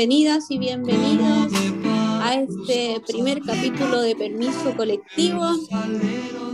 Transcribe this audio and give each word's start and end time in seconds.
Bienvenidas 0.00 0.50
y 0.50 0.58
bienvenidos 0.58 1.52
a 2.22 2.34
este 2.36 3.02
primer 3.06 3.42
capítulo 3.42 4.00
de 4.00 4.16
Permiso 4.16 4.74
Colectivo. 4.74 5.44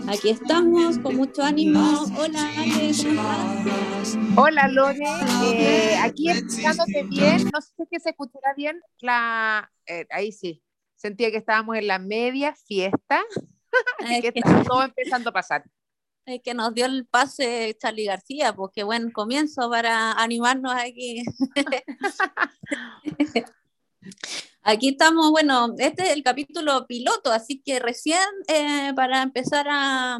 Aquí 0.08 0.30
estamos 0.30 0.98
con 0.98 1.14
mucho 1.14 1.44
ánimo. 1.44 1.78
Hola, 2.18 2.40
Ale, 2.58 2.90
¿cómo 3.04 3.20
estás? 3.22 4.18
Hola, 4.34 4.66
Lore. 4.66 4.98
Eh, 5.44 5.96
aquí 6.02 6.28
escuchándote 6.28 7.04
bien. 7.04 7.44
No 7.52 7.60
sé 7.60 7.72
si 7.88 8.00
se 8.00 8.10
escuchará 8.10 8.52
bien. 8.56 8.80
La, 8.98 9.70
eh, 9.86 10.08
ahí 10.10 10.32
sí. 10.32 10.64
Sentía 10.96 11.30
que 11.30 11.36
estábamos 11.36 11.76
en 11.76 11.86
la 11.86 12.00
media 12.00 12.52
fiesta. 12.66 13.22
Así 14.00 14.22
que 14.22 14.32
está 14.34 14.64
todo 14.64 14.82
empezando 14.82 15.30
a 15.30 15.32
pasar 15.32 15.62
que 16.44 16.54
nos 16.54 16.74
dio 16.74 16.86
el 16.86 17.06
pase 17.06 17.76
Charlie 17.80 18.06
García, 18.06 18.52
pues 18.54 18.72
qué 18.74 18.82
buen 18.82 19.12
comienzo 19.12 19.70
para 19.70 20.12
animarnos 20.12 20.74
aquí. 20.74 21.22
Aquí 24.62 24.88
estamos, 24.88 25.30
bueno, 25.30 25.74
este 25.78 26.04
es 26.04 26.10
el 26.10 26.24
capítulo 26.24 26.86
piloto, 26.88 27.30
así 27.30 27.62
que 27.64 27.78
recién 27.78 28.18
eh, 28.48 28.92
para 28.96 29.22
empezar 29.22 29.66
a, 29.70 30.18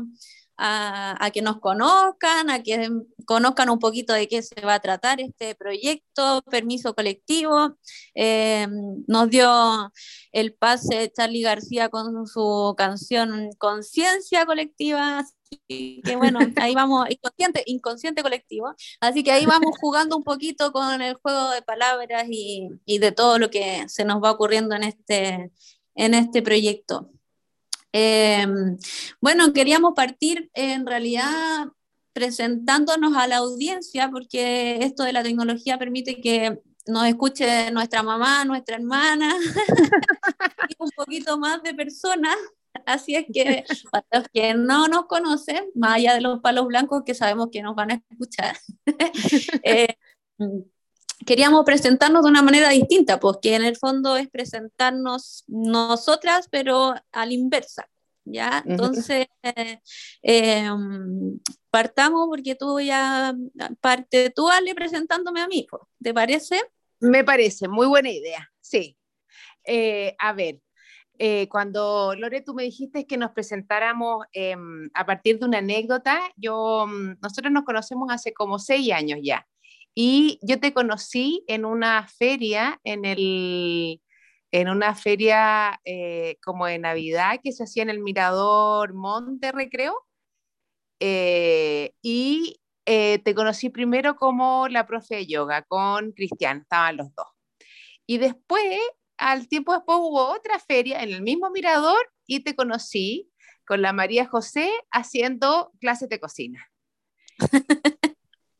a, 0.56 1.30
que 1.32 1.42
nos 1.42 1.60
conozcan, 1.60 2.50
a 2.50 2.62
que 2.62 2.88
conozcan 3.26 3.70
un 3.70 3.78
poquito 3.78 4.12
de 4.12 4.28
qué 4.28 4.42
se 4.42 4.60
va 4.60 4.74
a 4.74 4.80
tratar 4.80 5.20
este 5.20 5.54
proyecto, 5.54 6.42
permiso 6.50 6.94
colectivo. 6.94 7.76
Eh, 8.14 8.66
nos 9.06 9.30
dio 9.30 9.92
el 10.32 10.54
pase 10.54 11.12
Charlie 11.14 11.42
García 11.42 11.88
con 11.88 12.26
su 12.26 12.74
canción 12.76 13.50
Conciencia 13.58 14.46
Colectiva. 14.46 15.24
Así 15.50 16.02
que 16.04 16.16
bueno, 16.16 16.38
ahí 16.56 16.74
vamos, 16.74 17.06
inconsciente, 17.10 17.62
inconsciente 17.66 18.22
colectivo. 18.22 18.74
Así 19.00 19.22
que 19.22 19.32
ahí 19.32 19.46
vamos 19.46 19.76
jugando 19.80 20.16
un 20.16 20.24
poquito 20.24 20.72
con 20.72 21.02
el 21.02 21.14
juego 21.14 21.50
de 21.50 21.62
palabras 21.62 22.24
y, 22.28 22.68
y 22.84 22.98
de 22.98 23.12
todo 23.12 23.38
lo 23.38 23.50
que 23.50 23.84
se 23.88 24.04
nos 24.04 24.22
va 24.22 24.32
ocurriendo 24.32 24.74
en 24.74 24.84
este, 24.84 25.52
en 25.94 26.14
este 26.14 26.42
proyecto. 26.42 27.10
Em, 27.92 28.76
bueno, 29.20 29.52
queríamos 29.52 29.94
partir 29.94 30.50
en 30.52 30.86
realidad 30.86 31.68
presentándonos 32.12 33.16
a 33.16 33.26
la 33.26 33.38
audiencia, 33.38 34.10
porque 34.10 34.78
esto 34.82 35.02
de 35.02 35.12
la 35.12 35.22
tecnología 35.22 35.78
permite 35.78 36.20
que 36.20 36.60
nos 36.86 37.06
escuche 37.06 37.70
nuestra 37.70 38.02
mamá, 38.02 38.44
nuestra 38.44 38.76
hermana, 38.76 39.34
y 40.68 40.74
un 40.78 40.90
poquito 40.90 41.38
más 41.38 41.62
de 41.62 41.74
personas. 41.74 42.36
Así 42.86 43.14
es 43.14 43.26
que 43.32 43.64
para 43.90 44.06
los 44.12 44.28
que 44.32 44.54
no 44.54 44.88
nos 44.88 45.06
conocen, 45.06 45.70
más 45.74 45.96
allá 45.96 46.14
de 46.14 46.20
los 46.20 46.40
palos 46.40 46.66
blancos 46.66 47.02
que 47.04 47.14
sabemos 47.14 47.48
que 47.50 47.62
nos 47.62 47.74
van 47.74 47.92
a 47.92 48.02
escuchar, 48.10 48.56
eh, 49.64 49.96
queríamos 51.24 51.64
presentarnos 51.64 52.22
de 52.22 52.30
una 52.30 52.42
manera 52.42 52.70
distinta, 52.70 53.18
pues 53.18 53.38
que 53.40 53.54
en 53.54 53.64
el 53.64 53.76
fondo 53.76 54.16
es 54.16 54.28
presentarnos 54.28 55.44
nosotras, 55.46 56.48
pero 56.50 56.94
a 57.12 57.26
la 57.26 57.32
inversa. 57.32 57.88
¿Ya? 58.28 58.60
Entonces, 58.66 59.28
eh, 60.20 60.68
partamos 61.70 62.26
porque 62.28 62.56
tú 62.56 62.80
ya 62.80 63.32
parte 63.80 64.30
tú, 64.30 64.48
Ale, 64.48 64.74
presentándome 64.74 65.40
a 65.40 65.46
mí, 65.46 65.64
pues, 65.70 65.82
¿te 66.02 66.12
parece? 66.12 66.60
Me 66.98 67.22
parece, 67.22 67.68
muy 67.68 67.86
buena 67.86 68.10
idea, 68.10 68.50
sí. 68.60 68.96
Eh, 69.62 70.16
a 70.18 70.32
ver, 70.32 70.60
eh, 71.18 71.48
cuando 71.48 72.14
Lore, 72.16 72.40
tú 72.42 72.54
me 72.54 72.62
dijiste 72.64 73.06
que 73.06 73.16
nos 73.16 73.32
presentáramos 73.32 74.26
em, 74.32 74.88
a 74.94 75.06
partir 75.06 75.38
de 75.38 75.46
una 75.46 75.58
anécdota, 75.58 76.20
yo, 76.36 76.86
mm, 76.86 77.18
nosotros 77.22 77.52
nos 77.52 77.64
conocemos 77.64 78.08
hace 78.10 78.32
como 78.32 78.58
seis 78.58 78.92
años 78.92 79.20
ya. 79.22 79.46
Y 79.94 80.38
yo 80.42 80.60
te 80.60 80.74
conocí 80.74 81.44
en 81.48 81.64
una 81.64 82.06
feria, 82.06 82.80
en, 82.84 83.04
el, 83.04 84.02
en 84.52 84.68
una 84.68 84.94
feria 84.94 85.80
eh, 85.84 86.36
como 86.44 86.66
de 86.66 86.78
Navidad 86.78 87.40
que 87.42 87.52
se 87.52 87.64
hacía 87.64 87.82
en 87.82 87.90
el 87.90 88.00
Mirador 88.00 88.94
Monte 88.94 89.52
Recreo. 89.52 90.06
Eh, 91.00 91.92
y 92.02 92.60
eh, 92.86 93.18
te 93.20 93.34
conocí 93.34 93.68
primero 93.70 94.16
como 94.16 94.68
la 94.68 94.86
profe 94.86 95.16
de 95.16 95.26
yoga 95.26 95.62
con 95.62 96.12
Cristian, 96.12 96.58
estaban 96.58 96.96
los 96.96 97.14
dos. 97.14 97.26
Y 98.06 98.18
después, 98.18 98.78
al 99.18 99.48
tiempo 99.48 99.72
después, 99.72 99.98
hubo 100.00 100.28
otra 100.28 100.58
feria 100.58 101.02
en 101.02 101.12
el 101.12 101.22
mismo 101.22 101.50
Mirador 101.50 102.10
y 102.26 102.40
te 102.40 102.54
conocí 102.54 103.30
con 103.66 103.82
la 103.82 103.92
María 103.92 104.26
José 104.26 104.70
haciendo 104.90 105.72
clases 105.80 106.08
de 106.08 106.20
cocina. 106.20 106.70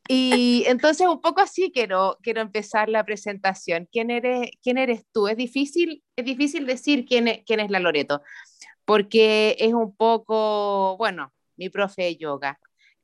Y 0.08 0.64
entonces 0.66 1.06
un 1.06 1.20
poco 1.20 1.40
así 1.40 1.72
quiero, 1.72 2.18
quiero 2.22 2.40
empezar 2.40 2.88
la 2.88 3.04
presentación. 3.04 3.88
¿Quién 3.90 4.10
eres, 4.10 4.50
quién 4.62 4.78
eres 4.78 5.04
tú? 5.12 5.28
Es 5.28 5.36
difícil, 5.36 6.02
es 6.14 6.24
difícil 6.24 6.66
decir 6.66 7.04
quién 7.06 7.28
es, 7.28 7.42
quién 7.44 7.60
es 7.60 7.70
la 7.70 7.80
Loreto, 7.80 8.22
porque 8.84 9.56
es 9.58 9.74
un 9.74 9.96
poco, 9.96 10.96
bueno, 10.96 11.32
mi 11.56 11.70
profe 11.70 12.04
de 12.04 12.16
yoga, 12.16 12.60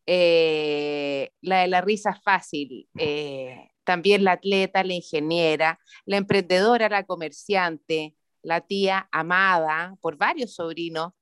eh, 0.06 1.30
la 1.40 1.62
de 1.62 1.68
la 1.68 1.80
risa 1.80 2.14
fácil, 2.14 2.88
eh, 2.96 3.71
también 3.84 4.24
la 4.24 4.32
atleta, 4.32 4.84
la 4.84 4.94
ingeniera, 4.94 5.78
la 6.04 6.16
emprendedora, 6.16 6.88
la 6.88 7.04
comerciante, 7.04 8.14
la 8.42 8.60
tía 8.60 9.08
amada 9.12 9.96
por 10.00 10.16
varios 10.16 10.54
sobrinos, 10.54 11.12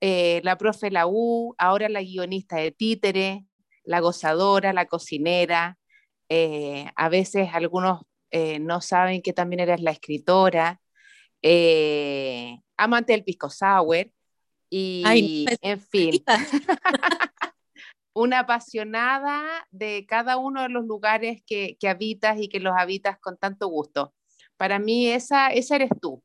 eh, 0.00 0.40
la 0.44 0.56
profe 0.56 0.90
la 0.90 1.06
U, 1.06 1.54
ahora 1.58 1.88
la 1.88 2.02
guionista 2.02 2.56
de 2.56 2.72
Títere, 2.72 3.44
la 3.84 4.00
gozadora, 4.00 4.72
la 4.72 4.86
cocinera, 4.86 5.78
eh, 6.28 6.90
a 6.96 7.08
veces 7.08 7.50
algunos 7.52 8.02
eh, 8.30 8.58
no 8.58 8.80
saben 8.80 9.22
que 9.22 9.32
también 9.32 9.60
eres 9.60 9.80
la 9.80 9.90
escritora, 9.92 10.80
amante 12.76 13.12
del 13.12 13.24
pisco 13.24 13.50
sour 13.50 14.10
y, 14.70 15.46
en 15.60 15.80
fin, 15.80 16.24
una 18.14 18.40
apasionada 18.40 19.66
de 19.70 20.06
cada 20.06 20.36
uno 20.36 20.62
de 20.62 20.68
los 20.68 20.84
lugares 20.84 21.42
que, 21.46 21.76
habitas 21.86 22.40
y 22.40 22.48
que 22.48 22.60
los 22.60 22.74
habitas 22.76 23.18
con 23.18 23.36
tanto 23.36 23.68
gusto. 23.68 24.14
Para 24.56 24.78
mí 24.78 25.08
esa, 25.08 25.48
esa 25.48 25.76
eres 25.76 25.90
tú, 26.00 26.22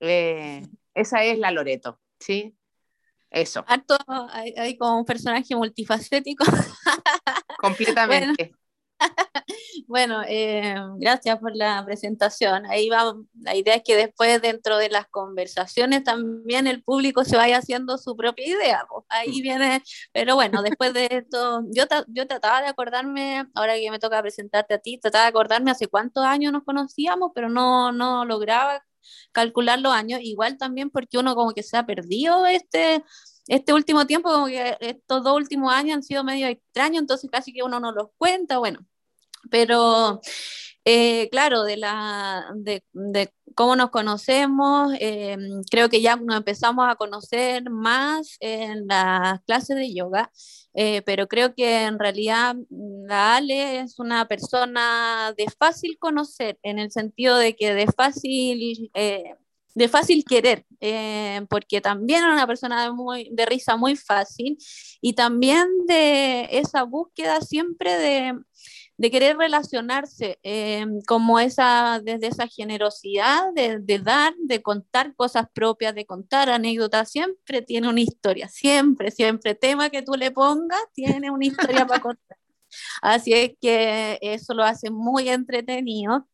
esa 0.00 1.24
es 1.24 1.38
la 1.38 1.50
Loreto, 1.50 2.00
¿sí? 2.18 2.56
Eso. 3.30 3.64
hay, 4.30 4.78
como 4.78 4.98
un 4.98 5.04
personaje 5.04 5.54
multifacético. 5.54 6.44
Completamente. 7.58 8.52
Bueno, 8.58 8.67
eh, 10.28 10.74
gracias 10.96 11.38
por 11.38 11.54
la 11.54 11.84
presentación. 11.84 12.66
Ahí 12.66 12.88
va, 12.88 13.14
la 13.40 13.54
idea 13.54 13.74
es 13.74 13.82
que 13.84 13.96
después 13.96 14.40
dentro 14.42 14.78
de 14.78 14.88
las 14.88 15.06
conversaciones 15.08 16.04
también 16.04 16.66
el 16.66 16.82
público 16.82 17.24
se 17.24 17.36
vaya 17.36 17.58
haciendo 17.58 17.98
su 17.98 18.16
propia 18.16 18.46
idea. 18.46 18.86
Ahí 19.08 19.40
viene, 19.42 19.82
pero 20.12 20.34
bueno, 20.34 20.62
después 20.62 20.92
de 20.94 21.08
esto, 21.10 21.62
yo, 21.70 21.84
yo 22.08 22.26
trataba 22.26 22.62
de 22.62 22.68
acordarme, 22.68 23.46
ahora 23.54 23.74
que 23.74 23.90
me 23.90 23.98
toca 23.98 24.20
presentarte 24.22 24.74
a 24.74 24.78
ti, 24.78 24.98
trataba 24.98 25.24
de 25.24 25.30
acordarme 25.30 25.70
hace 25.70 25.88
cuántos 25.88 26.24
años 26.24 26.52
nos 26.52 26.64
conocíamos, 26.64 27.32
pero 27.34 27.48
no, 27.48 27.92
no 27.92 28.24
lograba 28.24 28.84
calcular 29.32 29.78
los 29.80 29.92
años, 29.92 30.20
igual 30.22 30.58
también 30.58 30.90
porque 30.90 31.18
uno 31.18 31.34
como 31.34 31.52
que 31.52 31.62
se 31.62 31.76
ha 31.76 31.86
perdido 31.86 32.46
este, 32.46 33.04
este 33.46 33.72
último 33.72 34.06
tiempo, 34.06 34.30
como 34.30 34.46
que 34.46 34.76
estos 34.80 35.24
dos 35.24 35.36
últimos 35.36 35.72
años 35.72 35.96
han 35.96 36.02
sido 36.02 36.24
medio 36.24 36.46
extraños, 36.46 37.00
entonces 37.00 37.30
casi 37.30 37.52
que 37.52 37.62
uno 37.62 37.80
no 37.80 37.92
los 37.92 38.08
cuenta, 38.18 38.58
bueno, 38.58 38.80
pero 39.50 40.20
eh, 40.84 41.28
claro, 41.30 41.64
de, 41.64 41.76
la, 41.76 42.46
de, 42.54 42.82
cómo 43.54 43.76
nos 43.76 43.90
conocemos, 43.90 44.92
eh, 45.00 45.36
creo 45.70 45.88
que 45.88 46.00
ya 46.00 46.16
nos 46.16 46.36
empezamos 46.36 46.86
a 46.88 46.96
conocer 46.96 47.68
más 47.70 48.36
en 48.40 48.86
las 48.86 49.40
clases 49.42 49.76
de 49.76 49.92
yoga, 49.92 50.30
eh, 50.74 51.02
pero 51.02 51.28
creo 51.28 51.54
que 51.54 51.82
en 51.84 51.98
realidad 51.98 52.56
la 52.70 53.36
Ale 53.36 53.80
es 53.80 53.98
una 53.98 54.26
persona 54.28 55.34
de 55.36 55.46
fácil 55.58 55.98
conocer, 55.98 56.58
en 56.62 56.78
el 56.78 56.90
sentido 56.90 57.36
de 57.36 57.54
que 57.56 57.74
de 57.74 57.86
fácil 57.86 58.90
de 59.78 59.88
fácil 59.88 60.24
querer, 60.24 60.64
eh, 60.80 61.40
porque 61.48 61.80
también 61.80 62.24
era 62.24 62.32
una 62.32 62.48
persona 62.48 62.82
de, 62.82 62.92
muy, 62.92 63.28
de 63.32 63.46
risa 63.46 63.76
muy 63.76 63.94
fácil 63.94 64.58
y 65.00 65.12
también 65.12 65.68
de 65.86 66.48
esa 66.50 66.82
búsqueda 66.82 67.40
siempre 67.40 67.96
de, 67.96 68.34
de 68.98 69.10
querer 69.12 69.36
relacionarse, 69.38 70.38
eh, 70.42 70.84
como 71.06 71.38
esa, 71.38 72.00
desde 72.02 72.26
esa 72.26 72.48
generosidad 72.48 73.52
de, 73.54 73.78
de, 73.78 73.98
dar, 74.00 74.34
de 74.38 74.60
contar 74.60 75.14
cosas 75.14 75.46
propias, 75.54 75.94
de 75.94 76.04
contar 76.04 76.50
anécdotas, 76.50 77.10
siempre 77.10 77.62
tiene 77.62 77.88
una 77.88 78.00
historia, 78.00 78.48
siempre, 78.48 79.12
siempre, 79.12 79.54
tema 79.54 79.88
que 79.88 80.02
tú 80.02 80.14
le 80.14 80.32
pongas, 80.32 80.80
tiene 80.94 81.30
una 81.30 81.46
historia 81.46 81.86
para 81.86 82.02
contar. 82.02 82.38
Así 83.00 83.32
es 83.32 83.52
que 83.60 84.18
eso 84.20 84.52
lo 84.52 84.64
hace 84.64 84.90
muy 84.90 85.28
entretenido. 85.28 86.28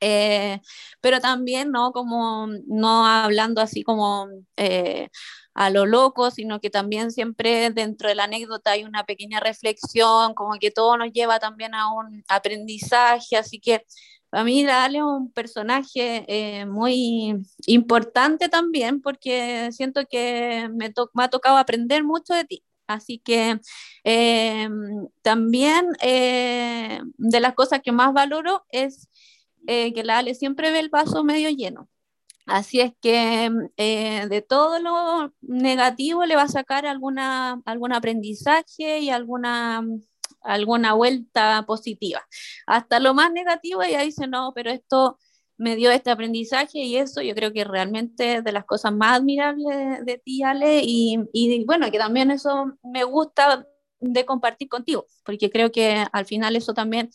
Eh, 0.00 0.60
pero 1.00 1.20
también 1.20 1.72
no 1.72 1.90
como 1.90 2.46
no 2.68 3.04
hablando 3.04 3.60
así 3.60 3.82
como 3.82 4.28
eh, 4.56 5.08
a 5.58 5.70
lo 5.70 5.86
loco, 5.86 6.30
sino 6.30 6.60
que 6.60 6.70
también 6.70 7.10
siempre 7.10 7.70
dentro 7.70 8.08
de 8.08 8.14
la 8.14 8.24
anécdota 8.24 8.70
hay 8.70 8.84
una 8.84 9.04
pequeña 9.04 9.40
reflexión, 9.40 10.34
como 10.34 10.52
que 10.60 10.70
todo 10.70 10.96
nos 10.96 11.12
lleva 11.12 11.40
también 11.40 11.74
a 11.74 11.92
un 11.92 12.22
aprendizaje, 12.28 13.36
así 13.36 13.58
que 13.58 13.84
a 14.30 14.44
mí 14.44 14.64
Ale 14.64 14.98
es 14.98 15.04
un 15.04 15.32
personaje 15.32 16.24
eh, 16.28 16.64
muy 16.66 17.34
importante 17.66 18.48
también 18.48 19.00
porque 19.02 19.70
siento 19.72 20.02
que 20.08 20.68
me, 20.72 20.92
me, 21.14 21.24
ha 21.24 21.28
tocado 21.28 21.56
aprender 21.56 22.04
mucho 22.04 22.34
de 22.34 22.44
ti. 22.44 22.64
Así 22.86 23.18
que 23.18 23.60
eh, 24.04 24.68
también 25.22 25.86
eh, 26.00 27.00
de 27.16 27.40
las 27.40 27.54
cosas 27.54 27.80
que 27.82 27.92
más 27.92 28.12
valoro 28.12 28.64
es 28.70 29.08
que 29.66 30.02
la 30.02 30.18
Ale 30.18 30.34
siempre 30.34 30.70
ve 30.70 30.78
el 30.80 30.88
vaso 30.88 31.24
medio 31.24 31.50
lleno. 31.50 31.88
Así 32.48 32.80
es 32.80 32.92
que 33.00 33.50
de 33.76 34.42
todo 34.42 34.78
lo 34.80 35.34
negativo 35.42 36.24
le 36.24 36.36
va 36.36 36.42
a 36.42 36.48
sacar 36.48 36.86
alguna, 36.86 37.60
algún 37.64 37.92
aprendizaje 37.92 39.00
y 39.00 39.10
alguna 39.10 39.82
alguna 40.42 40.94
vuelta 40.94 41.64
positiva. 41.66 42.22
Hasta 42.66 43.00
lo 43.00 43.14
más 43.14 43.32
negativo 43.32 43.82
ella 43.82 44.02
dice, 44.02 44.26
no, 44.26 44.52
pero 44.54 44.70
esto 44.70 45.18
me 45.56 45.76
dio 45.76 45.90
este 45.90 46.10
aprendizaje 46.10 46.78
y 46.78 46.96
eso 46.96 47.20
yo 47.20 47.34
creo 47.34 47.52
que 47.52 47.64
realmente 47.64 48.36
es 48.36 48.44
de 48.44 48.52
las 48.52 48.64
cosas 48.64 48.92
más 48.92 49.18
admirables 49.18 50.04
de, 50.04 50.18
ti, 50.18 50.42
Ale, 50.42 50.82
y, 50.84 51.18
y, 51.32 51.64
bueno, 51.64 51.90
que 51.90 51.98
también 51.98 52.30
eso 52.30 52.72
me 52.82 53.04
gusta 53.04 53.66
de 54.00 54.24
compartir 54.24 54.68
contigo, 54.68 55.06
porque 55.24 55.50
creo 55.50 55.72
que 55.72 56.04
al 56.12 56.26
final 56.26 56.54
eso 56.54 56.74
también 56.74 57.10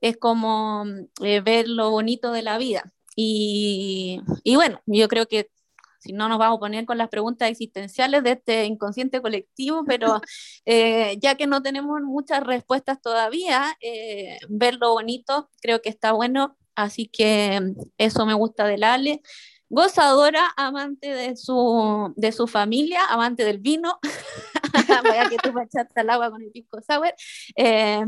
es 0.00 0.16
como 0.16 0.84
eh, 1.22 1.40
ver 1.40 1.68
lo 1.68 1.90
bonito 1.90 2.32
de 2.32 2.42
la 2.42 2.58
vida. 2.58 2.92
Y, 3.22 4.22
y 4.44 4.56
bueno, 4.56 4.80
yo 4.86 5.06
creo 5.06 5.26
que 5.26 5.50
si 5.98 6.14
no 6.14 6.28
nos 6.30 6.38
vamos 6.38 6.56
a 6.56 6.60
poner 6.60 6.86
con 6.86 6.96
las 6.96 7.10
preguntas 7.10 7.50
existenciales 7.50 8.24
de 8.24 8.32
este 8.32 8.64
inconsciente 8.64 9.20
colectivo, 9.20 9.84
pero 9.86 10.20
eh, 10.64 11.18
ya 11.20 11.34
que 11.34 11.46
no 11.46 11.62
tenemos 11.62 12.00
muchas 12.00 12.42
respuestas 12.42 13.00
todavía, 13.02 13.76
eh, 13.82 14.38
ver 14.48 14.76
lo 14.76 14.92
bonito 14.92 15.50
creo 15.60 15.82
que 15.82 15.90
está 15.90 16.12
bueno, 16.12 16.56
así 16.74 17.06
que 17.08 17.60
eso 17.98 18.24
me 18.26 18.34
gusta 18.34 18.64
del 18.64 18.84
Ale. 18.84 19.20
Gozadora, 19.68 20.50
amante 20.56 21.14
de 21.14 21.36
su, 21.36 22.12
de 22.16 22.32
su 22.32 22.46
familia, 22.48 23.04
amante 23.04 23.44
del 23.44 23.58
vino, 23.58 24.00
vaya 25.04 25.28
que 25.28 25.36
tú 25.36 25.52
me 25.52 25.64
echaste 25.64 26.00
al 26.00 26.10
agua 26.10 26.30
con 26.30 26.42
el 26.42 26.50
pisco 26.50 26.80
sour. 26.80 27.14
Eh, 27.56 28.04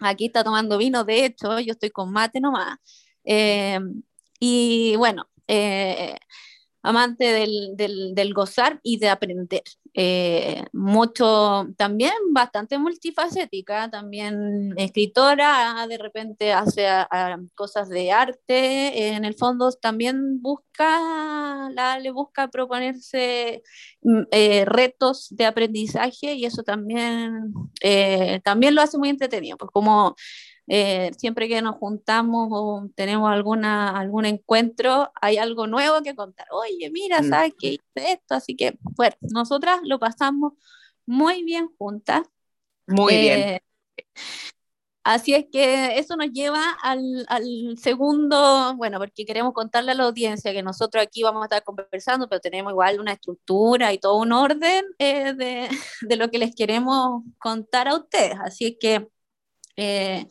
aquí 0.00 0.26
está 0.26 0.44
tomando 0.44 0.76
vino, 0.76 1.04
de 1.04 1.24
hecho, 1.24 1.60
yo 1.60 1.72
estoy 1.72 1.90
con 1.90 2.12
mate 2.12 2.40
nomás. 2.40 2.78
Y 4.38 4.96
bueno, 4.96 5.28
amante 6.82 7.24
del, 7.24 7.76
del, 7.76 8.14
del, 8.14 8.34
gozar 8.34 8.80
y 8.82 8.98
de 8.98 9.08
aprender. 9.08 9.62
Eh, 9.94 10.64
mucho, 10.72 11.66
también 11.76 12.12
bastante 12.30 12.78
multifacética, 12.78 13.90
también 13.90 14.72
escritora, 14.76 15.86
de 15.88 15.98
repente 15.98 16.52
hace 16.52 16.86
cosas 17.54 17.88
de 17.88 18.12
arte, 18.12 19.08
en 19.08 19.24
el 19.24 19.34
fondo 19.34 19.72
también 19.72 20.40
busca, 20.40 21.68
la, 21.74 21.98
le 21.98 22.10
busca 22.10 22.48
proponerse 22.48 23.62
mm, 24.02 24.22
eh, 24.30 24.64
retos 24.66 25.28
de 25.30 25.46
aprendizaje 25.46 26.34
y 26.34 26.44
eso 26.44 26.62
también, 26.62 27.52
eh, 27.82 28.40
también 28.44 28.74
lo 28.74 28.82
hace 28.82 28.98
muy 28.98 29.08
entretenido, 29.08 29.56
pues 29.56 29.70
como 29.72 30.14
eh, 30.68 31.12
siempre 31.16 31.48
que 31.48 31.62
nos 31.62 31.76
juntamos 31.76 32.48
o 32.50 32.88
tenemos 32.94 33.30
alguna, 33.30 33.98
algún 33.98 34.26
encuentro, 34.26 35.10
hay 35.20 35.38
algo 35.38 35.66
nuevo 35.66 36.02
que 36.02 36.14
contar. 36.14 36.46
Oye, 36.50 36.90
mira, 36.90 37.22
mm. 37.22 37.28
¿sabes 37.28 37.54
qué 37.58 37.68
hice 37.68 38.12
esto? 38.12 38.34
Así 38.34 38.54
que, 38.54 38.78
bueno, 38.96 39.16
nosotras 39.22 39.80
lo 39.84 39.98
pasamos 39.98 40.52
muy 41.06 41.42
bien 41.42 41.68
juntas. 41.78 42.22
Muy 42.86 43.14
bien. 43.16 43.40
Eh, 43.40 43.60
así 45.04 45.32
es 45.34 45.46
que 45.50 45.98
eso 45.98 46.16
nos 46.16 46.30
lleva 46.32 46.62
al, 46.82 47.24
al, 47.28 47.78
segundo, 47.78 48.74
bueno, 48.76 48.98
porque 48.98 49.24
queremos 49.24 49.54
contarle 49.54 49.92
a 49.92 49.94
la 49.94 50.04
audiencia 50.04 50.52
que 50.52 50.62
nosotros 50.62 51.02
aquí 51.02 51.22
vamos 51.22 51.42
a 51.42 51.46
estar 51.46 51.64
conversando, 51.64 52.28
pero 52.28 52.40
tenemos 52.40 52.72
igual 52.72 53.00
una 53.00 53.12
estructura 53.12 53.92
y 53.94 53.98
todo 53.98 54.18
un 54.18 54.32
orden 54.32 54.84
eh, 54.98 55.32
de, 55.32 55.68
de, 56.02 56.16
lo 56.16 56.30
que 56.30 56.38
les 56.38 56.54
queremos 56.54 57.22
contar 57.38 57.88
a 57.88 57.96
ustedes. 57.96 58.36
Así 58.44 58.66
es 58.66 58.76
que 58.78 59.08
eh, 59.78 60.26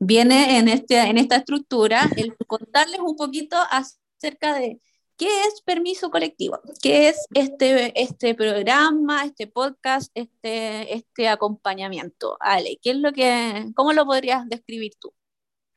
viene 0.00 0.58
en, 0.58 0.68
este, 0.68 0.98
en 0.98 1.16
esta 1.16 1.36
estructura 1.36 2.10
el 2.16 2.36
contarles 2.48 2.98
un 2.98 3.16
poquito 3.16 3.56
acerca 3.70 4.54
de 4.54 4.80
qué 5.16 5.28
es 5.46 5.60
permiso 5.60 6.10
colectivo, 6.10 6.58
qué 6.82 7.08
es 7.08 7.28
este, 7.32 7.92
este 8.00 8.34
programa, 8.34 9.24
este 9.24 9.46
podcast, 9.46 10.10
este, 10.14 10.94
este 10.94 11.28
acompañamiento. 11.28 12.36
Ale, 12.40 12.78
¿qué 12.82 12.90
es 12.90 12.96
lo 12.96 13.12
que, 13.12 13.66
¿cómo 13.76 13.92
lo 13.92 14.04
podrías 14.04 14.48
describir 14.48 14.94
tú? 14.98 15.14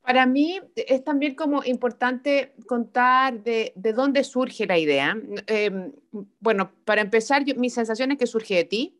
Para 0.01 0.25
mí 0.25 0.59
es 0.75 1.03
también 1.03 1.35
como 1.35 1.63
importante 1.63 2.55
contar 2.67 3.43
de, 3.43 3.71
de 3.75 3.93
dónde 3.93 4.23
surge 4.23 4.65
la 4.65 4.79
idea. 4.79 5.15
Eh, 5.45 5.91
bueno, 6.39 6.71
para 6.85 7.01
empezar, 7.01 7.43
mi 7.55 7.69
sensación 7.69 8.11
es 8.11 8.17
que 8.17 8.27
surge 8.27 8.55
de 8.55 8.63
ti, 8.65 8.99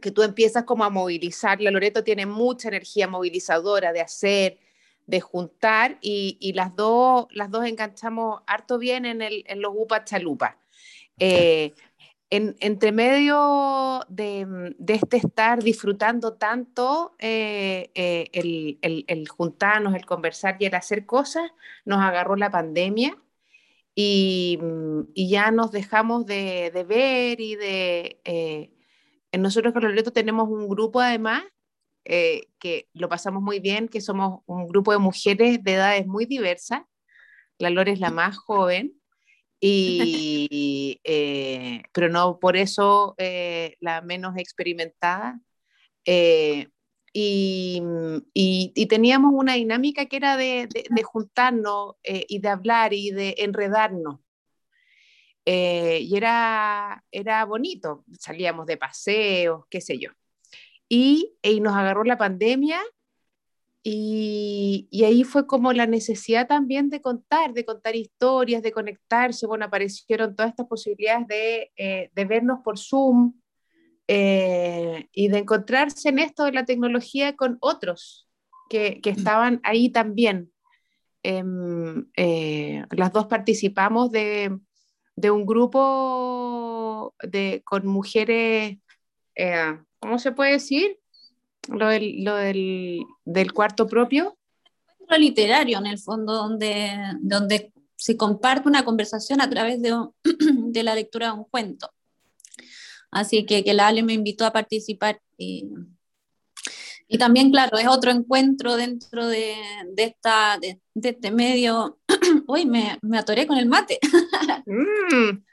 que 0.00 0.10
tú 0.10 0.22
empiezas 0.22 0.64
como 0.64 0.84
a 0.84 0.90
movilizar. 0.90 1.60
La 1.60 1.70
Loreto 1.70 2.04
tiene 2.04 2.26
mucha 2.26 2.68
energía 2.68 3.08
movilizadora 3.08 3.92
de 3.92 4.00
hacer, 4.00 4.58
de 5.06 5.20
juntar 5.20 5.98
y, 6.00 6.52
las, 6.54 6.74
dos, 6.76 7.26
las 7.30 7.50
dos 7.50 7.64
enganchamos 7.64 8.42
harto 8.46 8.78
bien 8.78 9.06
en, 9.06 9.22
el, 9.22 9.44
en 9.46 9.60
los 9.62 9.72
UPA 9.74 10.04
Chalupa. 10.04 10.58
Eh, 11.18 11.74
en, 12.28 12.56
entre 12.60 12.92
medio 12.92 14.00
de, 14.08 14.74
este 14.88 15.18
estar 15.18 15.62
disfrutando 15.62 16.34
tanto 16.34 17.14
eh, 17.18 17.90
eh, 17.94 18.26
el, 18.32 19.04
el, 19.06 19.28
juntarnos, 19.28 19.94
el 19.94 20.04
conversar 20.04 20.56
y 20.58 20.66
el 20.66 20.74
hacer 20.74 21.06
cosas, 21.06 21.50
nos 21.84 22.00
agarró 22.00 22.36
la 22.36 22.50
pandemia 22.50 23.16
y, 23.94 24.58
ya 25.14 25.50
nos 25.52 25.70
dejamos 25.70 26.26
de, 26.26 26.70
de 26.74 26.84
ver 26.84 27.40
y 27.40 27.54
de 27.54 28.75
nosotros 29.38 29.72
con 29.72 29.82
Loreto 29.82 30.12
tenemos 30.12 30.48
un 30.48 30.68
grupo 30.68 31.00
además 31.00 31.42
eh, 32.08 32.48
que 32.60 32.88
lo 32.94 33.08
pasamos 33.08 33.42
muy 33.42 33.58
bien, 33.58 33.88
que 33.88 34.00
somos 34.00 34.42
un 34.46 34.68
grupo 34.68 34.92
de 34.92 34.98
mujeres 34.98 35.64
de 35.64 35.72
edades 35.72 36.06
muy 36.06 36.24
diversas. 36.24 36.82
La 37.58 37.68
Lore 37.70 37.92
es 37.92 38.00
la 38.00 38.10
más 38.10 38.36
joven, 38.36 38.94
y, 39.60 41.00
eh, 41.04 41.82
pero 41.92 42.08
no 42.08 42.38
por 42.38 42.56
eso 42.56 43.16
eh, 43.18 43.76
la 43.80 44.02
menos 44.02 44.36
experimentada. 44.36 45.40
Y, 47.12 47.82
y, 48.32 48.86
teníamos 48.86 49.32
una 49.34 49.54
dinámica 49.54 50.06
que 50.06 50.16
era 50.16 50.36
de, 50.36 50.68
de 50.68 51.02
juntarnos 51.02 51.96
y 52.04 52.38
de 52.38 52.48
hablar 52.48 52.92
y 52.92 53.10
de 53.10 53.34
enredarnos. 53.38 54.20
Eh, 55.48 56.00
y 56.02 56.16
era, 56.16 57.04
era 57.12 57.44
bonito, 57.44 58.04
salíamos 58.18 58.66
de 58.66 58.76
paseos, 58.76 59.64
qué 59.70 59.80
sé 59.80 59.96
yo. 59.96 60.10
Y, 60.88 61.36
y 61.40 61.60
nos 61.60 61.74
agarró 61.76 62.02
la 62.02 62.18
pandemia 62.18 62.80
y, 63.84 64.88
y, 64.90 65.04
ahí 65.04 65.22
fue 65.22 65.46
como 65.46 65.72
la 65.72 65.86
necesidad 65.86 66.48
también 66.48 66.90
de 66.90 67.00
contar, 67.00 67.52
de 67.52 67.64
contar 67.64 67.94
historias, 67.94 68.60
de 68.60 68.72
conectarse. 68.72 69.46
Bueno, 69.46 69.66
aparecieron 69.66 70.34
todas 70.34 70.50
estas 70.50 70.66
posibilidades 70.66 71.28
de, 71.28 71.72
eh, 71.76 72.10
de 72.12 72.24
vernos 72.24 72.58
por 72.64 72.78
Zoom 72.80 73.34
eh, 74.08 75.08
y 75.12 75.28
de 75.28 75.38
encontrarse 75.38 76.08
en 76.08 76.18
esto 76.18 76.44
de 76.44 76.52
la 76.52 76.64
tecnología 76.64 77.36
con 77.36 77.58
otros 77.60 78.28
que, 78.68 79.00
que 79.00 79.10
estaban 79.10 79.60
ahí 79.62 79.90
también. 79.90 80.50
Em, 81.22 82.06
las 82.90 83.12
dos 83.12 83.26
participamos 83.26 84.10
de, 84.10 84.58
de 85.16 85.30
un 85.30 85.46
grupo 85.46 87.14
de, 87.22 87.62
con 87.64 87.86
mujeres, 87.86 88.76
eh, 89.34 89.78
¿cómo 89.98 90.18
se 90.18 90.32
puede 90.32 90.52
decir? 90.52 90.98
Lo 91.68 91.88
del, 91.88 92.22
lo 92.22 92.36
del, 92.36 93.00
del 93.24 93.52
cuarto 93.52 93.86
propio. 93.86 94.36
Un 95.08 95.20
literario, 95.20 95.78
en 95.78 95.86
el 95.86 95.98
fondo, 95.98 96.34
donde, 96.34 96.96
donde 97.20 97.72
se 97.96 98.16
comparte 98.16 98.68
una 98.68 98.84
conversación 98.84 99.40
a 99.40 99.48
través 99.48 99.80
de, 99.80 99.94
de 100.24 100.82
la 100.82 100.94
lectura 100.94 101.28
de 101.28 101.32
un 101.32 101.44
cuento. 101.44 101.90
Así 103.10 103.46
que, 103.46 103.64
que 103.64 103.74
la 103.74 103.86
Ale 103.86 104.02
me 104.02 104.12
invitó 104.12 104.44
a 104.44 104.52
participar 104.52 105.20
y 107.08 107.18
también, 107.18 107.50
claro, 107.50 107.78
es 107.78 107.86
otro 107.86 108.10
encuentro 108.10 108.76
dentro 108.76 109.26
de, 109.26 109.54
de 109.92 110.04
esta, 110.04 110.58
de, 110.60 110.80
este 110.94 111.30
medio. 111.30 111.98
Uy, 112.48 112.66
me, 112.66 112.98
atoré 113.16 113.46
con 113.46 113.58
el 113.58 113.66
mate. 113.66 113.98
Mm. 114.68 115.44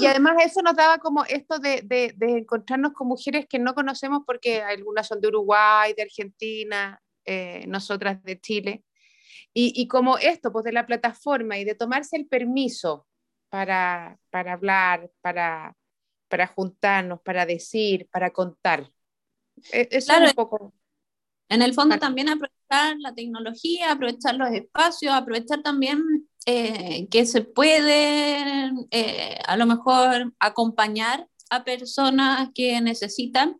y, 0.00 0.06
además 0.06 0.36
eso 0.44 0.60
nos 0.60 0.76
daba 0.76 0.98
como 0.98 1.24
esto 1.24 1.58
de, 1.58 1.80
de, 1.82 2.12
de, 2.16 2.38
encontrarnos 2.38 2.92
con 2.92 3.08
mujeres 3.08 3.46
que 3.48 3.58
no 3.58 3.74
conocemos 3.74 4.22
porque 4.26 4.60
algunas 4.60 5.06
son 5.06 5.22
de 5.22 5.28
Uruguay, 5.28 5.94
de 5.94 6.02
Argentina, 6.02 7.00
eh, 7.24 7.64
nosotras 7.66 8.22
de 8.22 8.38
Chile. 8.40 8.84
Y, 9.54 9.72
y, 9.74 9.88
como 9.88 10.18
esto, 10.18 10.52
pues 10.52 10.64
de 10.66 10.72
la 10.72 10.86
plataforma 10.86 11.58
y 11.58 11.64
de 11.64 11.74
tomarse 11.74 12.16
el 12.16 12.26
permiso 12.26 13.06
para, 13.48 14.18
para 14.30 14.52
hablar, 14.52 15.10
para, 15.22 15.74
para 16.28 16.46
juntarnos, 16.46 17.20
para 17.22 17.46
decir, 17.46 18.08
para 18.10 18.30
contar. 18.30 18.90
E, 19.70 19.88
es 19.90 20.06
claro, 20.06 20.26
un 20.26 20.32
poco... 20.32 20.74
En 21.48 21.60
el 21.60 21.74
fondo 21.74 21.98
también 21.98 22.30
aprovechar 22.30 22.96
la 23.00 23.14
tecnología, 23.14 23.92
aprovechar 23.92 24.36
los 24.36 24.48
espacios, 24.50 25.12
aprovechar 25.12 25.62
también 25.62 26.26
eh, 26.46 27.06
que 27.10 27.26
se 27.26 27.42
puede 27.42 28.72
eh, 28.90 29.38
a 29.46 29.56
lo 29.56 29.66
mejor 29.66 30.32
acompañar 30.38 31.28
a 31.50 31.62
personas 31.62 32.48
que 32.54 32.80
necesitan. 32.80 33.58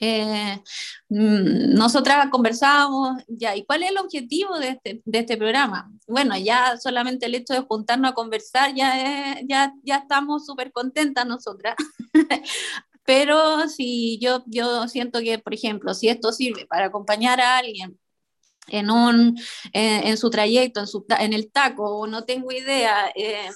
Eh, 0.00 0.60
mm, 1.08 1.74
nosotras 1.74 2.28
conversábamos 2.30 3.22
ya, 3.28 3.56
¿y 3.56 3.64
cuál 3.64 3.82
es 3.82 3.90
el 3.90 3.98
objetivo 3.98 4.58
de 4.58 4.70
este, 4.70 5.02
de 5.04 5.18
este 5.18 5.36
programa? 5.36 5.90
Bueno, 6.06 6.36
ya 6.36 6.76
solamente 6.78 7.26
el 7.26 7.34
hecho 7.34 7.54
de 7.54 7.60
juntarnos 7.60 8.10
a 8.10 8.14
conversar 8.14 8.74
ya, 8.74 9.40
ya, 9.46 9.72
ya 9.82 9.96
estamos 9.96 10.46
súper 10.46 10.72
contentas 10.72 11.26
nosotras. 11.26 11.76
Pero 13.06 13.68
si 13.68 14.18
yo, 14.20 14.42
yo 14.46 14.88
siento 14.88 15.20
que, 15.20 15.38
por 15.38 15.54
ejemplo, 15.54 15.94
si 15.94 16.08
esto 16.08 16.32
sirve 16.32 16.66
para 16.66 16.86
acompañar 16.86 17.40
a 17.40 17.58
alguien 17.58 17.98
en, 18.68 18.90
un, 18.90 19.38
en, 19.72 20.16
su 20.16 20.30
trayecto, 20.30 20.80
en, 20.80 20.86
su, 20.86 21.06
en 21.18 21.32
el 21.32 21.50
taco, 21.52 21.84
o 22.00 22.06
no 22.06 22.24
tengo 22.24 22.52
idea, 22.52 23.10
eh, 23.14 23.48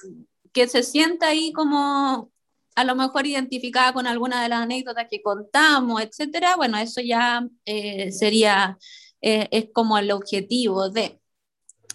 que 0.53 0.67
se 0.67 0.83
sienta 0.83 1.29
ahí 1.29 1.51
como 1.53 2.31
a 2.75 2.83
lo 2.83 2.95
mejor 2.95 3.27
identificada 3.27 3.93
con 3.93 4.07
alguna 4.07 4.41
de 4.41 4.49
las 4.49 4.61
anécdotas 4.61 5.07
que 5.09 5.21
contamos, 5.21 6.01
etcétera, 6.01 6.55
bueno, 6.55 6.77
eso 6.77 7.01
ya 7.01 7.45
eh, 7.65 8.11
sería, 8.11 8.77
eh, 9.21 9.47
es 9.51 9.67
como 9.73 9.97
el 9.97 10.11
objetivo 10.11 10.89
de. 10.89 11.20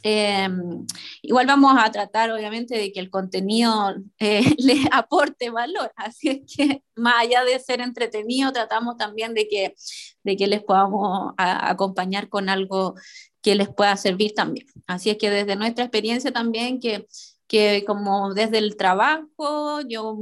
Em, 0.09 0.87
igual 1.21 1.49
vamos 1.49 1.75
a 1.77 1.91
tratar, 1.91 2.31
obviamente, 2.31 2.79
de 2.79 2.93
que 2.93 3.01
el 3.01 3.11
contenido 3.11 3.97
eh, 4.21 4.41
le 4.59 4.85
aporte 4.93 5.51
valor, 5.51 5.93
así 5.97 6.29
es 6.29 6.57
que 6.57 6.85
más 6.95 7.15
allá 7.23 7.43
de 7.43 7.59
ser 7.59 7.81
entretenido, 7.81 8.53
tratamos 8.53 8.97
también 8.97 9.35
de 9.35 9.49
que, 9.49 9.75
de 10.23 10.37
que 10.37 10.47
les 10.47 10.63
podamos 10.63 11.35
acompañar 11.37 12.29
con 12.29 12.49
algo 12.49 12.95
que 13.43 13.57
les 13.57 13.69
pueda 13.69 13.97
servir 13.97 14.33
también. 14.33 14.69
Así 14.87 15.11
es 15.11 15.19
que 15.19 15.29
desde 15.29 15.57
nuestra 15.57 15.83
experiencia 15.83 16.33
también, 16.33 16.79
que, 16.79 17.09
que 17.49 17.83
como 17.85 18.33
desde 18.33 18.59
el 18.59 18.77
trabajo, 18.77 19.81
yo 19.89 20.17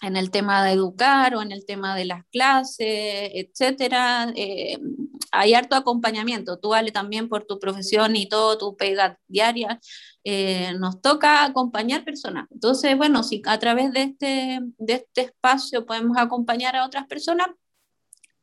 en 0.00 0.16
el 0.16 0.30
tema 0.30 0.64
de 0.64 0.72
educar 0.72 1.34
o 1.34 1.42
en 1.42 1.52
el 1.52 1.66
tema 1.66 1.94
de 1.94 2.06
las 2.06 2.24
clases, 2.32 3.30
etcétera, 3.34 4.32
eh, 4.36 4.78
hay 5.30 5.54
harto 5.54 5.76
acompañamiento. 5.76 6.58
Tú, 6.58 6.70
vale 6.70 6.90
también 6.90 7.28
por 7.28 7.44
tu 7.44 7.58
profesión 7.58 8.16
y 8.16 8.28
todo 8.28 8.58
tu 8.58 8.76
pega 8.76 9.18
diaria, 9.28 9.80
eh, 10.24 10.74
nos 10.78 11.00
toca 11.00 11.44
acompañar 11.44 12.04
personas. 12.04 12.46
Entonces, 12.50 12.96
bueno, 12.96 13.22
si 13.22 13.42
a 13.46 13.58
través 13.58 13.92
de 13.92 14.02
este, 14.02 14.60
de 14.78 14.92
este 14.94 15.20
espacio 15.22 15.86
podemos 15.86 16.16
acompañar 16.18 16.76
a 16.76 16.84
otras 16.84 17.06
personas, 17.06 17.48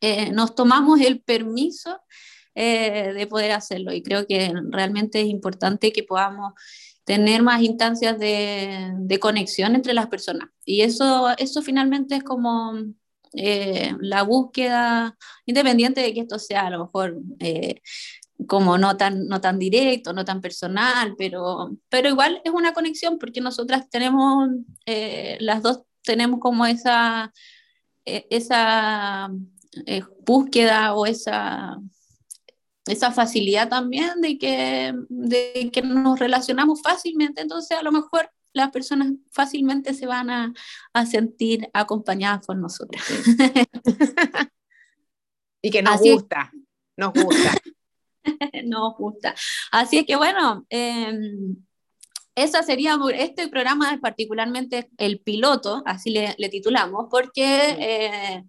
eh, 0.01 0.31
nos 0.31 0.55
tomamos 0.55 1.01
el 1.01 1.21
permiso 1.21 2.01
de 2.55 3.25
poder 3.29 3.53
hacerlo. 3.53 3.93
Y 3.93 4.03
creo 4.03 4.27
que 4.27 4.51
realmente 4.69 5.21
es 5.21 5.27
importante 5.27 5.93
que 5.93 6.03
podamos 6.03 6.51
tener 7.09 7.41
más 7.41 7.63
instancias 7.63 8.19
de, 8.19 8.91
de, 8.99 9.19
conexión 9.19 9.73
entre 9.73 9.95
las 9.95 10.07
personas. 10.07 10.49
Y 10.63 10.81
eso, 10.81 11.29
eso 11.39 11.63
finalmente 11.63 12.15
es 12.15 12.23
como 12.23 12.73
eh, 13.33 13.93
la 13.99 14.23
búsqueda, 14.23 15.17
independiente 15.45 16.01
de 16.01 16.13
que 16.13 16.21
esto 16.21 16.39
sea 16.39 16.67
a 16.67 16.69
lo 16.69 16.85
mejor 16.85 17.17
eh, 17.39 17.81
como 18.47 18.77
no 18.77 18.97
tan, 18.97 19.27
no 19.27 19.41
tan 19.41 19.59
directo, 19.59 20.13
no 20.13 20.25
tan 20.25 20.41
personal, 20.41 21.15
pero, 21.17 21.71
pero 21.89 22.09
igual 22.09 22.41
es 22.43 22.51
una 22.51 22.73
conexión 22.73 23.19
porque 23.19 23.41
nosotras 23.41 23.89
tenemos, 23.89 24.49
eh, 24.85 25.37
las 25.41 25.61
dos 25.61 25.81
tenemos 26.03 26.39
como 26.39 26.65
esa, 26.65 27.33
esa 28.05 29.29
búsqueda 30.25 30.93
o 30.95 31.05
esa 31.05 31.77
esa 32.89 33.11
facilidad 33.11 33.69
también 33.69 34.19
de 34.19 34.37
que, 34.39 34.93
de 35.09 35.69
que 35.71 35.81
nos 35.83 36.17
relacionamos 36.17 36.81
fácilmente, 36.81 37.41
entonces 37.41 37.77
a 37.77 37.83
lo 37.83 37.91
mejor 37.91 38.31
las 38.59 38.71
personas 38.71 39.13
fácilmente 39.31 39.93
se 39.93 40.05
van 40.05 40.29
a, 40.29 40.53
a 40.93 41.05
sentir 41.05 41.69
acompañadas 41.73 42.45
por 42.45 42.57
nosotras. 42.57 43.03
y 45.61 45.71
que 45.71 45.81
nos 45.81 45.99
gusta, 45.99 46.51
nos 46.97 47.13
gusta. 47.13 47.53
nos 48.65 48.97
gusta. 48.97 49.35
Así 49.71 49.99
es 49.99 50.05
que 50.05 50.15
bueno, 50.15 50.65
em, 50.69 51.55
esa 52.35 52.63
sería, 52.63 52.97
este 53.13 53.47
programa 53.47 53.91
es 53.93 53.99
particularmente 53.99 54.89
el 54.97 55.19
piloto, 55.19 55.83
así 55.85 56.11
le, 56.11 56.35
le 56.37 56.49
titulamos, 56.49 57.07
porque... 57.09 57.75
Eh, 57.79 58.43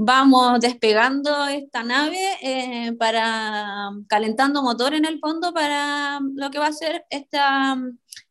vamos 0.00 0.60
despegando 0.60 1.48
esta 1.48 1.82
nave 1.82 2.20
eh, 2.40 2.92
para 2.92 3.90
calentando 4.06 4.62
motor 4.62 4.94
en 4.94 5.04
el 5.04 5.18
fondo 5.18 5.52
para 5.52 6.20
lo 6.36 6.50
que 6.50 6.60
va 6.60 6.68
a 6.68 6.72
ser 6.72 7.04
esta, 7.10 7.76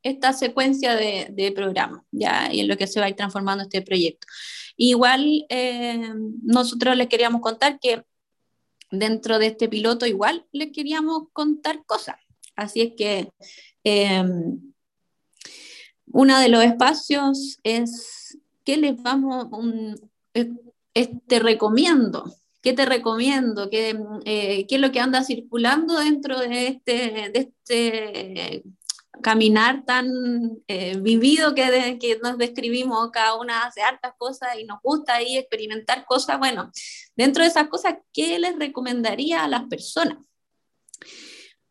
esta 0.01 0.31
secuencia 0.31 0.95
de, 0.95 1.27
de 1.29 1.51
programas 1.51 2.03
ya 2.09 2.51
y 2.51 2.61
en 2.61 2.69
lo 2.69 2.77
que 2.77 2.87
se 2.87 3.01
va 3.01 3.07
a 3.07 3.09
ir 3.09 3.15
transformando 3.17 3.65
este 3.65 3.81
proyecto. 3.81 4.25
Igual 4.77 5.45
eh, 5.49 6.13
nosotros 6.41 6.95
les 6.95 7.07
queríamos 7.07 7.41
contar 7.41 7.79
que 7.79 8.05
dentro 8.89 9.37
de 9.37 9.47
este 9.47 9.67
piloto 9.67 10.05
igual 10.05 10.45
les 10.53 10.71
queríamos 10.71 11.23
contar 11.33 11.83
cosas. 11.85 12.15
Así 12.55 12.81
es 12.81 12.93
que 12.97 13.29
eh, 13.83 14.23
uno 16.05 16.39
de 16.39 16.47
los 16.47 16.63
espacios 16.63 17.59
es 17.63 18.37
que 18.63 18.77
les 18.77 19.01
vamos, 19.03 19.47
un, 19.51 19.99
te 21.05 21.39
recomiendo, 21.39 22.25
¿qué 22.61 22.73
te 22.73 22.85
recomiendo? 22.85 23.69
¿Qué, 23.69 23.97
eh, 24.25 24.65
¿Qué, 24.67 24.75
es 24.75 24.81
lo 24.81 24.91
que 24.91 24.99
anda 24.99 25.23
circulando 25.23 25.99
dentro 25.99 26.39
de 26.39 26.67
este, 26.67 27.31
de 27.33 27.39
este 27.39 28.63
caminar 29.21 29.83
tan 29.85 30.09
eh, 30.67 30.97
vivido 30.97 31.55
que, 31.55 31.97
que, 31.99 32.19
nos 32.21 32.37
describimos? 32.37 33.11
Cada 33.11 33.35
una 33.35 33.65
hace 33.65 33.81
hartas 33.81 34.13
cosas 34.17 34.57
y 34.59 34.65
nos 34.65 34.81
gusta 34.81 35.15
ahí 35.15 35.37
experimentar 35.37 36.05
cosas. 36.05 36.39
Bueno, 36.39 36.71
dentro 37.15 37.43
de 37.43 37.49
esas 37.49 37.67
cosas, 37.67 37.95
¿qué 38.11 38.37
les 38.39 38.57
recomendaría 38.57 39.43
a 39.43 39.47
las 39.47 39.63
personas? 39.65 40.17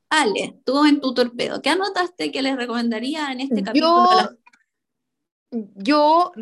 Ale, 0.08 0.60
tú 0.64 0.84
en 0.84 1.00
tu 1.00 1.12
torpedo, 1.12 1.60
¿qué 1.60 1.70
anotaste 1.70 2.30
que 2.30 2.42
les 2.42 2.56
recomendaría 2.56 3.32
en 3.32 3.40
este 3.40 3.62
capítulo? 3.62 4.38
Yo, 5.50 5.60
yo, 5.74 6.32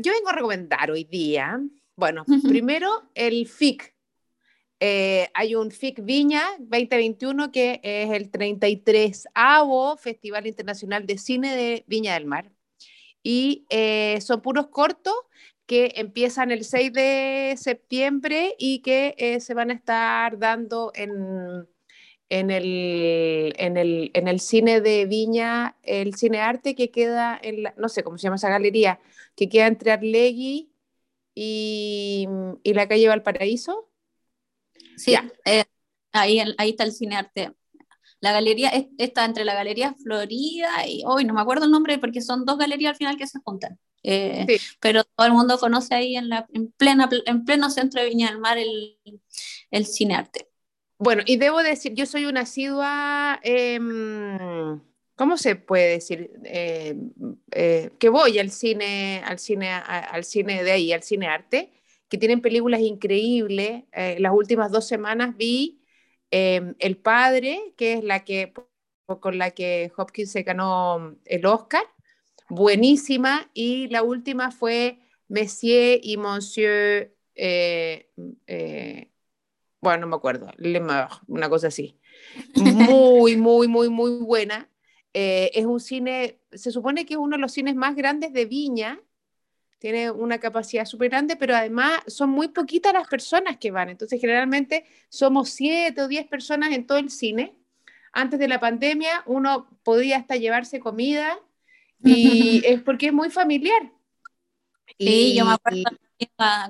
yo 0.00 0.12
vengo 0.12 0.28
a 0.28 0.32
recomendar 0.32 0.90
hoy 0.90 1.04
día 1.04 1.60
bueno, 1.96 2.24
primero 2.42 3.10
el 3.14 3.46
FIC. 3.48 3.94
Eh, 4.78 5.28
hay 5.32 5.54
un 5.54 5.70
FIC 5.70 6.04
Viña 6.04 6.44
2021 6.58 7.50
que 7.50 7.80
es 7.82 8.10
el 8.10 8.30
33avo 8.30 9.96
Festival 9.98 10.46
Internacional 10.46 11.06
de 11.06 11.16
Cine 11.16 11.56
de 11.56 11.84
Viña 11.86 12.14
del 12.14 12.26
Mar. 12.26 12.52
Y 13.22 13.66
eh, 13.70 14.20
son 14.20 14.42
puros 14.42 14.68
cortos 14.68 15.14
que 15.64 15.94
empiezan 15.96 16.50
el 16.50 16.64
6 16.64 16.92
de 16.92 17.54
septiembre 17.58 18.54
y 18.58 18.80
que 18.82 19.14
eh, 19.18 19.40
se 19.40 19.54
van 19.54 19.70
a 19.70 19.74
estar 19.74 20.38
dando 20.38 20.92
en, 20.94 21.66
en, 22.28 22.50
el, 22.50 23.54
en, 23.56 23.76
el, 23.76 24.10
en 24.14 24.28
el 24.28 24.38
cine 24.40 24.80
de 24.80 25.06
Viña, 25.06 25.76
el 25.82 26.14
cine 26.14 26.40
arte 26.40 26.74
que 26.74 26.90
queda 26.90 27.38
en 27.42 27.64
la, 27.64 27.74
no 27.78 27.88
sé 27.88 28.04
cómo 28.04 28.18
se 28.18 28.24
llama 28.24 28.36
esa 28.36 28.50
galería, 28.50 29.00
que 29.34 29.48
queda 29.48 29.66
entre 29.66 29.90
Arlegui 29.90 30.70
y, 31.36 32.26
y 32.64 32.74
la 32.74 32.88
calle 32.88 33.06
Valparaíso. 33.06 33.88
Sí, 34.96 35.14
eh, 35.44 35.64
ahí, 36.12 36.40
ahí 36.58 36.70
está 36.70 36.84
el 36.84 36.92
cine 36.92 37.16
arte. 37.16 37.52
La 38.20 38.32
galería 38.32 38.72
está 38.96 39.26
entre 39.26 39.44
la 39.44 39.54
Galería 39.54 39.94
Florida 40.02 40.86
y 40.88 41.02
hoy 41.06 41.24
no 41.26 41.34
me 41.34 41.42
acuerdo 41.42 41.66
el 41.66 41.70
nombre 41.70 41.98
porque 41.98 42.22
son 42.22 42.46
dos 42.46 42.56
galerías 42.56 42.92
al 42.92 42.96
final 42.96 43.16
que 43.18 43.26
se 43.26 43.38
juntan. 43.44 43.78
Eh, 44.02 44.46
pero 44.80 45.04
todo 45.04 45.26
el 45.26 45.32
mundo 45.34 45.58
conoce 45.58 45.94
ahí 45.94 46.16
en, 46.16 46.30
la, 46.30 46.46
en, 46.54 46.72
plena, 46.72 47.08
en 47.26 47.44
pleno 47.44 47.68
centro 47.70 48.00
de 48.00 48.08
Viña 48.08 48.28
del 48.30 48.38
Mar 48.38 48.56
el, 48.56 48.98
el 49.70 49.86
cine 49.86 50.14
arte. 50.14 50.48
Bueno, 50.98 51.22
y 51.26 51.36
debo 51.36 51.62
decir, 51.62 51.92
yo 51.92 52.06
soy 52.06 52.24
una 52.24 52.40
asidua 52.40 53.38
eh, 53.42 53.78
¿cómo 55.16 55.36
se 55.36 55.56
puede 55.56 55.90
decir? 55.92 56.30
Eh, 56.44 56.94
eh, 57.50 57.90
que 57.98 58.08
voy 58.08 58.38
al 58.38 58.50
cine, 58.50 59.22
al 59.24 59.38
cine, 59.38 59.70
al 59.70 60.24
cine 60.24 60.62
de 60.62 60.70
ahí, 60.70 60.92
al 60.92 61.02
cine 61.02 61.26
arte, 61.26 61.72
que 62.08 62.18
tienen 62.18 62.40
películas 62.40 62.80
increíbles. 62.80 63.84
Eh, 63.92 64.18
las 64.20 64.32
últimas 64.32 64.70
dos 64.70 64.86
semanas 64.86 65.36
vi 65.36 65.82
El 66.30 66.98
Padre, 66.98 67.74
que 67.76 67.94
es 67.94 68.04
la 68.04 68.24
que 68.24 68.52
con 69.20 69.38
la 69.38 69.52
que 69.52 69.92
Hopkins 69.96 70.32
se 70.32 70.42
ganó 70.42 71.16
el 71.24 71.46
Oscar, 71.46 71.84
buenísima, 72.48 73.50
y 73.54 73.86
la 73.88 74.02
última 74.02 74.50
fue 74.50 74.98
Messier 75.28 76.00
y 76.02 76.16
Monsieur, 76.16 77.14
bueno, 79.80 80.00
no 80.00 80.06
me 80.08 80.16
acuerdo, 80.16 80.50
Le 80.56 80.82
una 81.28 81.48
cosa 81.48 81.68
así. 81.68 82.00
Muy, 82.56 83.36
muy, 83.36 83.68
muy, 83.68 83.88
muy 83.88 84.10
buena. 84.18 84.68
Eh, 85.18 85.50
es 85.58 85.64
un 85.64 85.80
cine, 85.80 86.40
se 86.52 86.70
supone 86.70 87.06
que 87.06 87.14
es 87.14 87.18
uno 87.18 87.36
de 87.36 87.40
los 87.40 87.50
cines 87.50 87.74
más 87.74 87.96
grandes 87.96 88.34
de 88.34 88.44
Viña, 88.44 89.00
tiene 89.78 90.10
una 90.10 90.38
capacidad 90.38 90.84
súper 90.84 91.08
grande, 91.08 91.36
pero 91.36 91.56
además 91.56 92.00
son 92.06 92.28
muy 92.28 92.48
poquitas 92.48 92.92
las 92.92 93.08
personas 93.08 93.56
que 93.56 93.70
van. 93.70 93.88
Entonces, 93.88 94.20
generalmente 94.20 94.84
somos 95.08 95.48
siete 95.48 96.02
o 96.02 96.08
diez 96.08 96.26
personas 96.26 96.74
en 96.74 96.86
todo 96.86 96.98
el 96.98 97.08
cine. 97.08 97.56
Antes 98.12 98.38
de 98.38 98.46
la 98.46 98.60
pandemia, 98.60 99.22
uno 99.24 99.70
podía 99.84 100.18
hasta 100.18 100.36
llevarse 100.36 100.80
comida 100.80 101.38
y 102.04 102.60
es 102.66 102.82
porque 102.82 103.06
es 103.06 103.14
muy 103.14 103.30
familiar. 103.30 103.90
Sí, 104.98 105.34
yo 105.34 105.46
me 105.46 105.54
acuerdo 105.54 105.96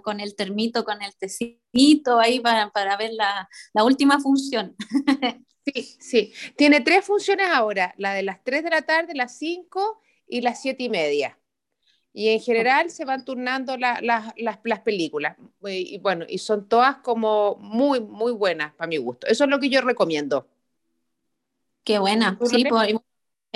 con 0.03 0.21
el 0.21 0.35
termito, 0.35 0.85
con 0.85 1.03
el 1.03 1.15
tecito 1.17 2.19
ahí 2.19 2.41
para, 2.41 2.71
para 2.71 2.97
ver 2.97 3.13
la, 3.13 3.49
la, 3.73 3.85
última 3.85 4.21
función. 4.21 4.75
Sí, 5.75 5.97
sí. 5.99 6.33
Tiene 6.57 6.81
tres 6.81 7.05
funciones 7.05 7.49
ahora, 7.49 7.93
la 7.99 8.15
de 8.15 8.23
las 8.23 8.45
3 8.45 8.63
de 8.63 8.71
la 8.71 8.83
tarde, 8.83 9.17
las 9.17 9.37
5 9.37 10.01
y 10.29 10.41
las 10.41 10.63
7 10.63 10.85
y 10.85 10.89
media. 10.89 11.41
Y 12.13 12.29
en 12.29 12.41
general 12.41 12.89
se 12.89 13.05
van 13.05 13.25
turnando 13.25 13.77
las, 13.77 14.01
las 14.01 14.81
películas. 14.85 15.37
Y, 15.65 15.99
bueno, 15.99 16.25
y 16.29 16.39
son 16.39 16.69
todas 16.69 16.99
como 16.99 17.57
muy, 17.57 18.01
muy 18.01 18.31
buenas 18.31 18.75
para 18.75 18.87
mi 18.87 18.97
gusto. 18.97 19.27
Eso 19.27 19.43
es 19.43 19.51
lo 19.51 19.59
que 19.59 19.69
yo 19.69 19.81
recomiendo. 19.81 20.47
Qué 21.85 21.99
buena. 21.99 22.39
Sí, 22.45 22.65
pues, 22.69 22.95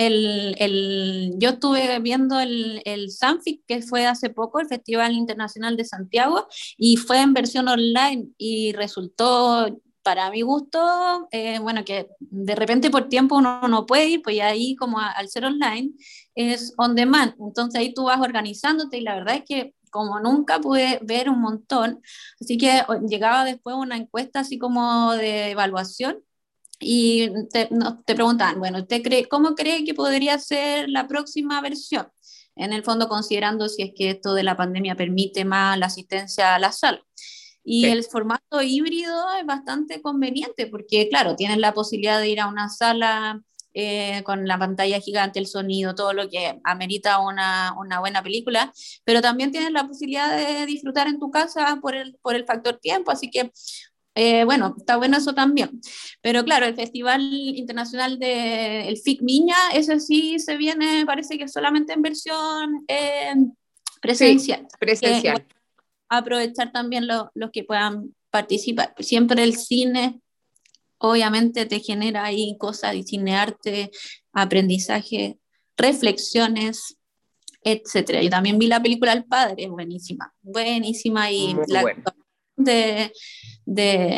el, 0.07 0.55
el, 0.59 1.33
yo 1.37 1.51
estuve 1.51 1.99
viendo 1.99 2.39
el, 2.39 2.81
el 2.85 3.11
Sanfic, 3.11 3.61
que 3.67 3.81
fue 3.81 4.05
hace 4.07 4.29
poco, 4.29 4.59
el 4.59 4.67
Festival 4.67 5.13
Internacional 5.13 5.77
de 5.77 5.85
Santiago, 5.85 6.47
y 6.77 6.97
fue 6.97 7.21
en 7.21 7.33
versión 7.33 7.67
online 7.67 8.29
y 8.37 8.73
resultó, 8.73 9.67
para 10.03 10.31
mi 10.31 10.41
gusto, 10.41 11.27
eh, 11.31 11.59
bueno, 11.59 11.85
que 11.85 12.07
de 12.19 12.55
repente 12.55 12.89
por 12.89 13.07
tiempo 13.07 13.35
uno 13.37 13.67
no 13.67 13.85
puede 13.85 14.07
ir, 14.07 14.21
pues 14.21 14.39
ahí 14.41 14.75
como 14.75 14.99
al 14.99 15.29
ser 15.29 15.45
online, 15.45 15.91
es 16.35 16.73
on 16.77 16.95
demand. 16.95 17.35
Entonces 17.39 17.79
ahí 17.79 17.93
tú 17.93 18.05
vas 18.05 18.19
organizándote 18.19 18.97
y 18.97 19.01
la 19.01 19.15
verdad 19.15 19.35
es 19.35 19.43
que 19.45 19.75
como 19.91 20.19
nunca 20.19 20.59
pude 20.59 20.99
ver 21.03 21.29
un 21.29 21.41
montón, 21.41 22.01
así 22.39 22.57
que 22.57 22.81
llegaba 23.07 23.43
después 23.43 23.75
una 23.75 23.97
encuesta 23.97 24.39
así 24.39 24.57
como 24.57 25.11
de 25.13 25.51
evaluación 25.51 26.23
y 26.81 27.29
te, 27.51 27.69
te 28.05 28.15
preguntaban, 28.15 28.59
bueno, 28.59 28.79
¿usted 28.79 29.01
cree, 29.01 29.27
cómo 29.27 29.55
cree 29.55 29.85
que 29.85 29.93
podría 29.93 30.37
ser 30.39 30.89
la 30.89 31.07
próxima 31.07 31.61
versión? 31.61 32.07
En 32.55 32.73
el 32.73 32.83
fondo 32.83 33.07
considerando 33.07 33.69
si 33.69 33.83
es 33.83 33.91
que 33.95 34.09
esto 34.09 34.33
de 34.33 34.43
la 34.43 34.57
pandemia 34.57 34.95
permite 34.95 35.45
más 35.45 35.77
la 35.77 35.85
asistencia 35.85 36.55
a 36.55 36.59
la 36.59 36.71
sala. 36.71 37.01
Y 37.63 37.85
el 37.85 38.03
formato 38.03 38.61
híbrido 38.61 39.31
es 39.39 39.45
bastante 39.45 40.01
conveniente 40.01 40.67
porque, 40.67 41.07
claro, 41.09 41.35
tienes 41.35 41.57
la 41.57 41.73
posibilidad 41.73 42.19
de 42.19 42.29
ir 42.29 42.39
a 42.39 42.47
una 42.47 42.69
sala 42.69 43.41
eh, 43.73 44.21
con 44.23 44.47
la 44.47 44.57
pantalla 44.57 44.99
gigante, 44.99 45.39
el 45.39 45.47
sonido, 45.47 45.95
todo 45.95 46.11
lo 46.11 46.27
que 46.27 46.59
amerita 46.65 47.19
una, 47.19 47.73
una, 47.77 47.99
buena 48.01 48.21
película, 48.21 48.73
pero 49.05 49.21
también 49.21 49.51
tienes 49.51 49.71
la 49.71 49.87
posibilidad 49.87 50.35
de 50.35 50.65
disfrutar 50.65 51.07
en 51.07 51.19
tu 51.19 51.31
casa 51.31 51.77
por 51.81 51.95
el, 51.95 52.17
por 52.21 52.35
el 52.35 52.45
factor 52.45 52.79
tiempo, 52.79 53.11
así 53.11 53.29
que 53.29 53.51
eh, 54.15 54.43
bueno, 54.43 54.75
está 54.77 54.97
bueno 54.97 55.17
eso 55.17 55.33
también. 55.33 55.79
Pero 56.21 56.43
claro, 56.43 56.65
el 56.65 56.75
Festival 56.75 57.21
Internacional 57.21 58.19
de 58.19 58.87
el 58.87 58.97
FIC 58.97 59.21
Miña, 59.21 59.55
ese 59.73 59.99
sí 59.99 60.39
se 60.39 60.57
viene, 60.57 61.05
parece 61.05 61.37
que 61.37 61.47
solamente 61.47 61.93
en 61.93 62.01
versión 62.01 62.83
eh, 62.87 63.35
presencial. 64.01 64.67
presencial. 64.79 65.45
aprovechar 66.09 66.71
también 66.71 67.07
los 67.07 67.51
que 67.51 67.63
puedan 67.63 68.13
participar. 68.29 68.93
Siempre 68.99 69.43
el 69.43 69.55
cine 69.55 70.21
obviamente 71.01 71.65
te 71.65 71.79
genera 71.79 72.25
ahí 72.25 72.55
cosas 72.59 72.93
de 72.93 73.03
cinearte, 73.03 73.91
aprendizaje, 74.33 75.39
reflexiones, 75.75 76.97
etcétera. 77.63 78.21
Yo 78.21 78.29
también 78.29 78.59
vi 78.59 78.67
la 78.67 78.81
película 78.81 79.13
El 79.13 79.25
Padre, 79.25 79.67
buenísima, 79.67 80.33
buenísima 80.41 81.31
y 81.31 81.55
la 81.67 81.83
de, 82.63 83.11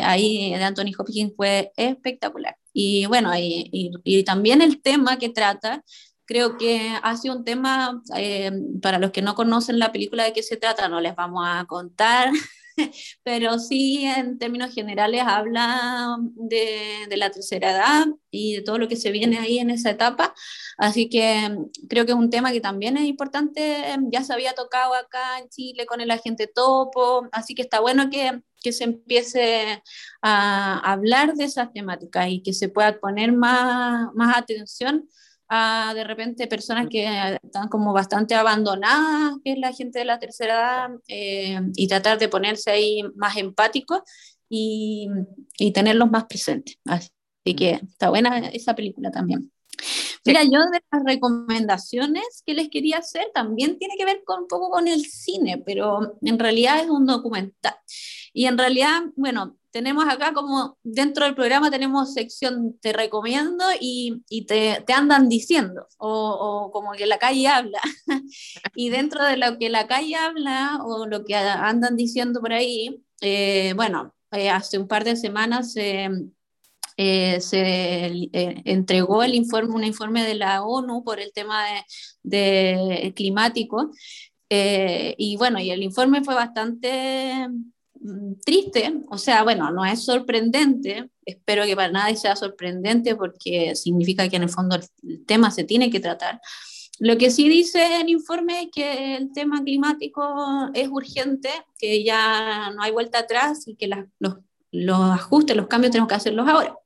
ahí 0.02 0.54
de 0.54 0.64
Anthony 0.64 0.92
Hopkins 0.98 1.32
fue 1.36 1.72
espectacular. 1.76 2.56
Y 2.72 3.06
bueno, 3.06 3.30
y, 3.36 4.24
también 4.24 4.62
el 4.62 4.82
tema 4.82 5.18
que 5.18 5.28
trata, 5.28 5.84
creo 6.24 6.56
que 6.56 6.90
ha 7.02 7.14
un 7.32 7.44
tema, 7.44 8.02
eh, 8.16 8.50
para 8.82 8.98
los 8.98 9.10
que 9.10 9.22
no 9.22 9.34
conocen 9.34 9.78
la 9.78 9.92
película 9.92 10.24
de 10.24 10.32
qué 10.32 10.42
se 10.42 10.56
trata, 10.56 10.88
no 10.88 11.00
les 11.00 11.14
vamos 11.14 11.44
a 11.46 11.64
contar 11.66 12.30
pero 13.22 13.58
sí 13.58 14.04
en 14.04 14.38
términos 14.38 14.74
generales 14.74 15.22
habla 15.26 16.16
de, 16.34 17.06
de, 17.08 17.16
la 17.16 17.30
tercera 17.30 17.70
edad 17.70 18.06
y 18.30 18.56
de 18.56 18.62
todo 18.62 18.78
lo 18.78 18.88
que 18.88 18.96
se 18.96 19.10
viene 19.10 19.38
ahí 19.38 19.58
en 19.58 19.70
esa 19.70 19.90
etapa. 19.90 20.34
Así 20.78 21.08
que 21.08 21.48
mm, 21.48 21.86
creo 21.88 22.04
que 22.06 22.12
es 22.12 22.18
un 22.18 22.30
tema 22.30 22.52
que 22.52 22.60
también 22.60 22.96
es 22.96 23.04
importante, 23.04 23.84
ya 24.10 24.24
se 24.24 24.32
había 24.32 24.54
tocado 24.54 24.94
acá 24.94 25.38
en 25.38 25.48
Chile 25.48 25.86
con 25.86 26.00
el 26.00 26.10
agente 26.10 26.46
topo, 26.46 27.28
así 27.32 27.54
que 27.54 27.62
está 27.62 27.80
bueno 27.80 28.10
que, 28.10 28.40
que 28.62 28.72
se 28.72 28.84
empiece 28.84 29.82
a 30.22 30.78
hablar 30.92 31.34
de 31.34 31.44
esas 31.44 31.72
temáticas 31.72 32.28
y 32.28 32.42
que 32.42 32.52
se 32.52 32.68
pueda 32.68 32.98
poner 32.98 33.32
más, 33.32 34.08
más 34.14 34.36
atención 34.36 35.08
a 35.48 35.92
de 35.94 36.04
repente 36.04 36.46
personas 36.46 36.88
que 36.88 37.38
están 37.42 37.68
como 37.68 37.92
bastante 37.92 38.34
abandonadas, 38.34 39.34
que 39.44 39.52
es 39.52 39.58
la 39.58 39.72
gente 39.72 39.98
de 39.98 40.04
la 40.04 40.18
tercera 40.18 40.54
edad, 40.54 40.90
eh, 41.08 41.60
y 41.76 41.88
tratar 41.88 42.18
de 42.18 42.28
ponerse 42.28 42.70
ahí 42.70 43.02
más 43.16 43.36
empáticos 43.36 44.00
y, 44.48 45.08
y, 45.58 45.72
tenerlos 45.72 46.10
más 46.10 46.24
presentes. 46.24 46.78
Así 46.86 47.10
que 47.56 47.80
está 47.88 48.10
buena 48.10 48.38
esa 48.48 48.74
película 48.74 49.10
también. 49.10 49.50
Mira, 50.24 50.42
yo 50.44 50.60
de 50.72 50.80
las 50.90 51.04
recomendaciones 51.04 52.42
que 52.46 52.54
les 52.54 52.70
quería 52.70 52.98
hacer 52.98 53.26
también 53.34 53.78
tiene 53.78 53.94
que 53.98 54.06
ver 54.06 54.22
con 54.24 54.42
un 54.42 54.48
poco 54.48 54.70
con 54.70 54.88
el 54.88 55.04
cine, 55.04 55.62
pero 55.64 56.16
en 56.22 56.38
realidad 56.38 56.82
es 56.82 56.88
un 56.88 57.04
documental. 57.04 57.74
Y 58.34 58.46
en 58.46 58.58
realidad, 58.58 59.04
bueno, 59.16 59.56
tenemos 59.70 60.04
acá 60.08 60.32
como 60.32 60.76
dentro 60.82 61.24
del 61.24 61.34
programa 61.34 61.70
tenemos 61.70 62.14
sección 62.14 62.78
te 62.80 62.92
recomiendo 62.92 63.64
y, 63.80 64.22
y 64.28 64.46
te, 64.46 64.82
te, 64.86 64.92
andan 64.92 65.28
diciendo, 65.28 65.88
o, 65.98 66.10
o, 66.10 66.70
como 66.70 66.92
que 66.92 67.06
la 67.06 67.18
calle 67.18 67.48
habla. 67.48 67.80
y 68.74 68.90
dentro 68.90 69.24
de 69.24 69.36
lo 69.36 69.58
que 69.58 69.70
la 69.70 69.86
calle 69.86 70.16
habla 70.16 70.78
o 70.84 71.06
lo 71.06 71.24
que 71.24 71.34
andan 71.34 71.96
diciendo 71.96 72.40
por 72.40 72.52
ahí, 72.52 73.02
eh, 73.20 73.72
bueno, 73.74 74.14
eh, 74.32 74.50
hace 74.50 74.78
un 74.78 74.88
par 74.88 75.04
de 75.04 75.16
semanas 75.16 75.74
eh, 75.76 76.10
se 76.96 78.30
entregó 78.32 79.22
el 79.22 79.34
informe, 79.34 79.74
un 79.74 79.84
informe 79.84 80.24
de 80.24 80.34
la 80.34 80.62
ONU 80.62 81.02
por 81.02 81.20
el 81.20 81.32
tema 81.32 81.64
de, 82.22 82.78
de 83.02 83.12
climático. 83.14 83.90
y 84.48 85.36
bueno, 85.36 85.58
y 85.58 85.70
el 85.70 85.82
informe 85.82 86.22
fue 86.22 86.34
bastante 86.34 87.48
triste, 88.44 89.00
o 89.08 89.18
sea, 89.18 89.42
bueno, 89.42 89.70
no 89.70 89.84
es 89.84 90.04
sorprendente, 90.04 91.10
espero 91.24 91.64
que 91.64 91.76
para 91.76 91.92
nadie 91.92 92.16
sea 92.16 92.36
sorprendente 92.36 93.16
porque 93.16 93.74
significa 93.74 94.28
que 94.28 94.36
en 94.36 94.42
el 94.42 94.48
fondo 94.50 94.76
el 94.76 95.24
tema 95.24 95.50
se 95.50 95.64
tiene 95.64 95.90
que 95.90 96.00
tratar. 96.00 96.40
Lo 97.00 97.18
que 97.18 97.30
sí 97.30 97.48
dice 97.48 98.00
el 98.00 98.08
informe 98.08 98.62
es 98.62 98.68
que 98.72 99.16
el 99.16 99.32
tema 99.32 99.62
climático 99.64 100.22
es 100.74 100.88
urgente, 100.88 101.48
que 101.78 102.04
ya 102.04 102.70
no 102.70 102.82
hay 102.82 102.92
vuelta 102.92 103.20
atrás 103.20 103.66
y 103.66 103.74
que 103.74 103.88
los, 103.88 104.36
los, 104.70 105.00
ajustes, 105.10 105.56
los 105.56 105.66
cambios 105.66 105.90
tenemos 105.90 106.08
que 106.08 106.14
hacerlos 106.14 106.48
ahora. 106.48 106.76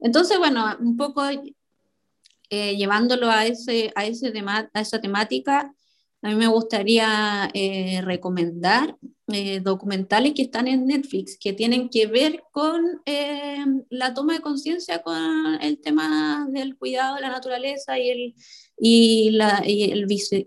Entonces, 0.00 0.38
bueno, 0.38 0.76
un 0.80 0.96
poco 0.96 1.22
eh, 2.50 2.76
llevándolo 2.76 3.30
a, 3.30 3.46
ese, 3.46 3.90
a, 3.94 4.04
ese 4.04 4.30
tema, 4.32 4.68
a 4.74 4.80
esa 4.80 5.00
temática, 5.00 5.72
a 6.22 6.28
mí 6.28 6.34
me 6.34 6.48
gustaría 6.48 7.48
eh, 7.54 8.00
recomendar 8.02 8.96
eh, 9.28 9.60
documentales 9.60 10.32
que 10.34 10.42
están 10.42 10.66
en 10.66 10.86
Netflix, 10.86 11.38
que 11.38 11.52
tienen 11.52 11.90
que 11.90 12.06
ver 12.06 12.42
con 12.50 12.82
eh, 13.06 13.64
la 13.90 14.14
toma 14.14 14.34
de 14.34 14.40
conciencia 14.40 15.02
con 15.02 15.16
el 15.60 15.80
tema 15.80 16.48
del 16.50 16.76
cuidado 16.76 17.16
de 17.16 17.20
la 17.20 17.28
naturaleza 17.28 17.98
y 17.98 18.10
el, 18.10 18.34
y 18.78 19.90
el 19.92 20.06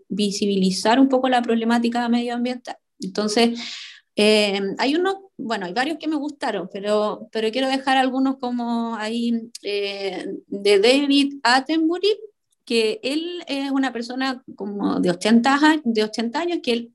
visibilizar 0.09 0.99
un 0.99 1.07
poco 1.07 1.29
la 1.29 1.41
problemática 1.41 2.09
medioambiental. 2.09 2.75
Entonces, 2.99 3.59
hay 4.15 4.95
unos, 4.95 5.15
bueno, 5.37 5.65
hay 5.65 5.73
varios 5.73 5.97
que 5.97 6.07
me 6.07 6.15
gustaron, 6.15 6.69
pero, 6.71 7.27
pero 7.31 7.49
quiero 7.49 7.69
dejar 7.69 7.97
algunos 7.97 8.37
como 8.37 8.95
ahí 8.97 9.49
de 9.61 10.79
David 10.79 11.39
Attenborough, 11.43 12.30
que 12.71 13.01
él 13.03 13.43
es 13.47 13.69
una 13.69 13.91
persona 13.91 14.41
como 14.55 15.01
de 15.01 15.09
80, 15.09 15.81
de 15.83 16.05
80 16.05 16.39
años, 16.39 16.59
que 16.63 16.71
él 16.71 16.93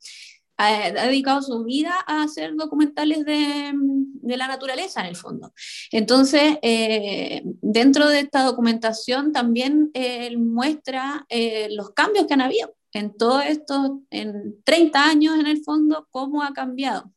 ha, 0.56 0.90
dedicado 0.90 1.42
su 1.42 1.64
vida 1.64 1.94
a 2.06 2.22
hacer 2.22 2.54
documentales 2.56 3.26
de, 3.26 3.72
de 3.74 4.36
la 4.38 4.48
naturaleza 4.48 5.02
en 5.02 5.08
el 5.08 5.16
fondo. 5.16 5.52
Entonces, 5.92 6.56
eh, 6.62 7.42
dentro 7.60 8.08
de 8.08 8.20
esta 8.20 8.44
documentación 8.44 9.32
también 9.32 9.90
él 9.92 10.38
muestra 10.38 11.26
eh, 11.28 11.68
los 11.72 11.90
cambios 11.90 12.26
que 12.26 12.32
han 12.32 12.40
habido 12.40 12.74
en 12.94 13.14
todo 13.14 13.42
esto, 13.42 14.00
en 14.08 14.56
30 14.64 15.04
años 15.04 15.38
en 15.38 15.46
el 15.46 15.62
fondo, 15.62 16.08
cómo 16.10 16.42
ha 16.42 16.54
cambiado 16.54 17.12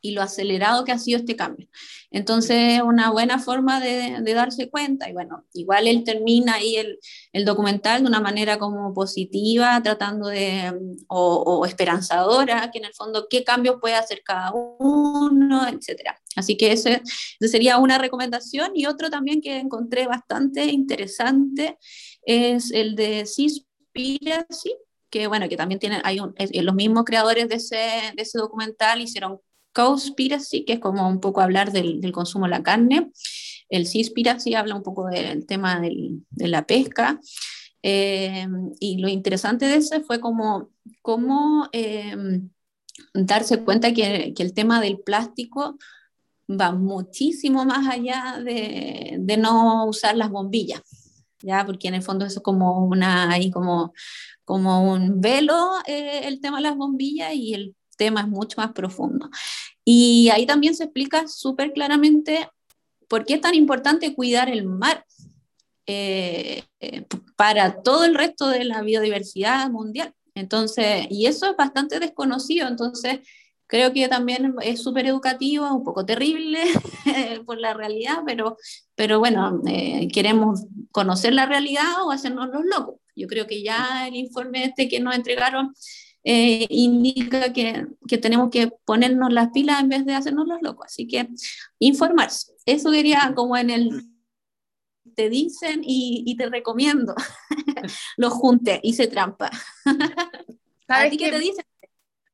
y 0.00 0.12
lo 0.12 0.22
acelerado 0.22 0.84
que 0.84 0.92
ha 0.92 0.98
sido 0.98 1.18
este 1.18 1.36
cambio. 1.36 1.68
Entonces, 2.10 2.80
una 2.82 3.10
buena 3.10 3.38
forma 3.38 3.80
de, 3.80 4.20
darse 4.34 4.68
cuenta, 4.68 5.08
y 5.08 5.12
bueno, 5.12 5.44
igual 5.52 5.86
él 5.86 6.02
termina 6.04 6.54
ahí 6.54 6.76
el, 6.76 6.98
el, 7.32 7.44
documental 7.44 8.02
de 8.02 8.08
una 8.08 8.20
manera 8.20 8.58
como 8.58 8.92
positiva, 8.94 9.80
tratando 9.82 10.28
de, 10.28 10.72
o, 11.08 11.64
esperanzadora, 11.66 12.70
que 12.72 12.78
en 12.78 12.86
el 12.86 12.94
fondo 12.94 13.26
qué 13.28 13.44
cambios 13.44 13.76
puede 13.80 13.94
hacer 13.94 14.22
cada 14.24 14.52
uno, 14.52 15.68
etcétera. 15.68 16.20
Así 16.36 16.56
que 16.56 16.72
ese, 16.72 17.02
sería 17.40 17.78
una 17.78 17.98
recomendación, 17.98 18.72
y 18.74 18.86
otro 18.86 19.10
también 19.10 19.40
que 19.40 19.58
encontré 19.58 20.06
bastante 20.06 20.64
interesante 20.66 21.78
es 22.22 22.70
el 22.72 22.96
de 22.96 23.26
Seaspiracy, 23.26 24.74
que 25.10 25.26
bueno, 25.26 25.48
que 25.48 25.56
también 25.56 25.80
tienen, 25.80 26.00
hay 26.04 26.20
un, 26.20 26.34
los 26.38 26.74
mismos 26.74 27.04
creadores 27.04 27.48
de 27.48 27.56
ese, 27.56 27.76
de 27.76 28.22
ese 28.22 28.38
documental 28.38 29.00
hicieron 29.00 29.40
Cowspiracy, 29.72 30.64
que 30.64 30.74
es 30.74 30.80
como 30.80 31.08
un 31.08 31.20
poco 31.20 31.40
hablar 31.40 31.72
del, 31.72 32.00
del 32.00 32.12
consumo 32.12 32.46
de 32.46 32.50
la 32.50 32.62
carne. 32.62 33.10
El 33.68 33.86
Seaspiracy 33.86 34.54
habla 34.54 34.74
un 34.74 34.82
poco 34.82 35.06
del 35.06 35.46
tema 35.46 35.80
del, 35.80 36.24
de 36.30 36.48
la 36.48 36.66
pesca. 36.66 37.20
Eh, 37.82 38.46
y 38.78 38.98
lo 38.98 39.08
interesante 39.08 39.66
de 39.66 39.76
ese 39.76 40.00
fue 40.00 40.20
como, 40.20 40.70
como 41.00 41.68
eh, 41.72 42.14
darse 43.14 43.64
cuenta 43.64 43.94
que, 43.94 44.34
que, 44.34 44.42
el 44.42 44.52
tema 44.52 44.80
del 44.80 45.00
plástico 45.00 45.78
va 46.48 46.72
muchísimo 46.72 47.64
más 47.64 47.88
allá 47.88 48.40
de, 48.44 49.16
de, 49.18 49.36
no 49.36 49.86
usar 49.86 50.16
las 50.16 50.30
bombillas, 50.30 50.82
¿ya? 51.42 51.64
porque 51.64 51.88
en 51.88 51.94
el 51.94 52.02
fondo 52.02 52.26
eso 52.26 52.40
es 52.40 52.42
como, 52.42 52.84
una, 52.84 53.30
ahí 53.30 53.50
como, 53.50 53.94
como 54.44 54.92
un 54.92 55.20
velo 55.20 55.70
eh, 55.86 56.22
el 56.24 56.40
tema 56.40 56.58
de 56.58 56.64
las 56.64 56.76
bombillas 56.76 57.32
y 57.34 57.54
el 57.54 57.76
tema 58.00 58.22
es 58.22 58.28
mucho 58.28 58.56
más 58.60 58.72
profundo. 58.72 59.28
Y 59.84 60.30
ahí 60.30 60.46
también 60.46 60.74
se 60.74 60.84
explica 60.84 61.28
súper 61.28 61.72
claramente 61.72 62.48
por 63.08 63.26
qué 63.26 63.34
es 63.34 63.40
tan 63.42 63.54
importante 63.54 64.14
cuidar 64.14 64.48
el 64.48 64.64
mar 64.64 65.04
eh, 65.86 66.62
eh, 66.80 67.04
para 67.36 67.82
todo 67.82 68.04
el 68.04 68.14
resto 68.14 68.48
de 68.48 68.64
la 68.64 68.80
biodiversidad 68.80 69.68
mundial. 69.70 70.14
Entonces, 70.34 71.06
y 71.10 71.26
eso 71.26 71.50
es 71.50 71.56
bastante 71.56 71.98
desconocido, 71.98 72.68
entonces 72.68 73.18
creo 73.66 73.92
que 73.92 74.08
también 74.08 74.54
es 74.62 74.82
súper 74.82 75.06
educativo, 75.06 75.72
un 75.72 75.84
poco 75.84 76.06
terrible 76.06 76.60
por 77.46 77.58
la 77.58 77.74
realidad, 77.74 78.22
pero, 78.24 78.56
pero 78.94 79.18
bueno, 79.18 79.60
eh, 79.66 80.08
queremos 80.12 80.64
conocer 80.90 81.34
la 81.34 81.46
realidad 81.46 82.02
o 82.04 82.10
hacernos 82.10 82.48
los 82.48 82.64
locos. 82.64 82.96
Yo 83.14 83.26
creo 83.26 83.46
que 83.46 83.62
ya 83.62 84.06
el 84.08 84.16
informe 84.16 84.64
este 84.64 84.88
que 84.88 85.00
nos 85.00 85.14
entregaron 85.14 85.74
eh, 86.24 86.66
indica 86.68 87.52
que, 87.52 87.86
que, 88.06 88.18
tenemos 88.18 88.50
que 88.50 88.72
ponernos 88.84 89.32
las 89.32 89.50
pilas 89.50 89.80
en 89.80 89.88
vez 89.88 90.04
de 90.04 90.14
hacernos 90.14 90.46
los 90.46 90.60
locos. 90.62 90.86
Así 90.86 91.06
que 91.06 91.28
informarse. 91.78 92.52
Eso 92.66 92.90
diría 92.90 93.32
como 93.34 93.56
en 93.56 93.70
el 93.70 94.10
te 95.14 95.28
dicen 95.28 95.82
y, 95.84 96.22
y 96.26 96.36
te 96.36 96.48
recomiendo. 96.48 97.14
lo 98.16 98.30
junte 98.30 98.80
y 98.82 98.94
se 98.94 99.06
trampa. 99.06 99.50
¿Sabes 100.86 101.16
qué 101.16 101.30
te 101.30 101.38
dicen? 101.38 101.64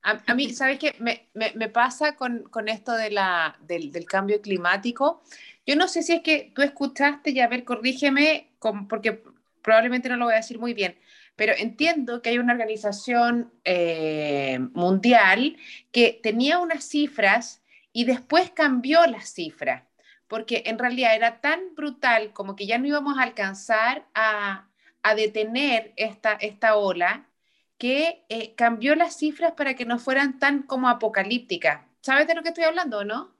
A, 0.02 0.34
mí, 0.34 0.50
¿sabes 0.50 0.78
qué? 0.78 0.94
Me, 1.00 1.30
me, 1.34 1.52
me 1.56 1.68
pasa 1.68 2.14
con, 2.14 2.44
con, 2.44 2.68
esto 2.68 2.92
de 2.92 3.10
la, 3.10 3.58
del, 3.62 3.90
del, 3.90 4.04
cambio 4.04 4.40
climático. 4.40 5.20
Yo 5.66 5.74
no 5.74 5.88
sé 5.88 6.04
si 6.04 6.12
es 6.12 6.22
que 6.22 6.52
tú 6.54 6.62
escuchaste, 6.62 7.32
y 7.32 7.40
a 7.40 7.48
ver, 7.48 7.64
corrígeme, 7.64 8.52
con, 8.60 8.86
porque 8.86 9.20
probablemente 9.64 10.08
no 10.08 10.16
lo 10.16 10.26
voy 10.26 10.34
a 10.34 10.36
decir 10.36 10.60
muy 10.60 10.74
bien, 10.74 10.96
pero 11.36 11.52
entiendo 11.56 12.22
que 12.22 12.30
hay 12.30 12.38
una 12.38 12.54
organización 12.54 13.52
eh, 13.64 14.58
mundial 14.72 15.56
que 15.92 16.18
tenía 16.22 16.58
unas 16.58 16.84
cifras 16.84 17.62
y 17.92 18.04
después 18.04 18.50
cambió 18.50 19.06
las 19.06 19.28
cifras, 19.32 19.84
porque 20.26 20.64
en 20.66 20.78
realidad 20.78 21.14
era 21.14 21.40
tan 21.40 21.74
brutal 21.74 22.32
como 22.32 22.56
que 22.56 22.66
ya 22.66 22.78
no 22.78 22.86
íbamos 22.86 23.18
a 23.18 23.22
alcanzar 23.22 24.06
a, 24.14 24.68
a 25.02 25.14
detener 25.14 25.92
esta, 25.96 26.32
esta 26.32 26.76
ola, 26.76 27.28
que 27.78 28.24
eh, 28.28 28.54
cambió 28.54 28.94
las 28.94 29.16
cifras 29.16 29.52
para 29.52 29.74
que 29.74 29.84
no 29.84 29.98
fueran 29.98 30.38
tan 30.38 30.62
como 30.62 30.88
apocalípticas. 30.88 31.86
¿Sabes 32.00 32.26
de 32.26 32.34
lo 32.34 32.42
que 32.42 32.48
estoy 32.48 32.64
hablando 32.64 32.98
o 32.98 33.04
no? 33.04 33.34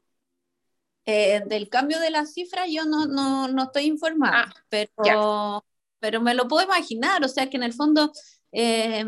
Eh, 1.07 1.43
del 1.47 1.69
cambio 1.69 2.01
de 2.01 2.11
las 2.11 2.35
cifras 2.35 2.67
yo 2.69 2.85
no, 2.85 3.07
no, 3.07 3.49
no 3.49 3.63
estoy 3.65 3.85
informada, 3.85 4.49
ah, 4.49 4.65
pero 4.69 5.65
pero 6.01 6.21
me 6.21 6.35
lo 6.35 6.49
puedo 6.49 6.65
imaginar, 6.65 7.25
o 7.25 7.29
sea 7.29 7.49
que 7.49 7.57
en 7.57 7.63
el 7.63 7.73
fondo 7.73 8.13
eh, 8.53 9.05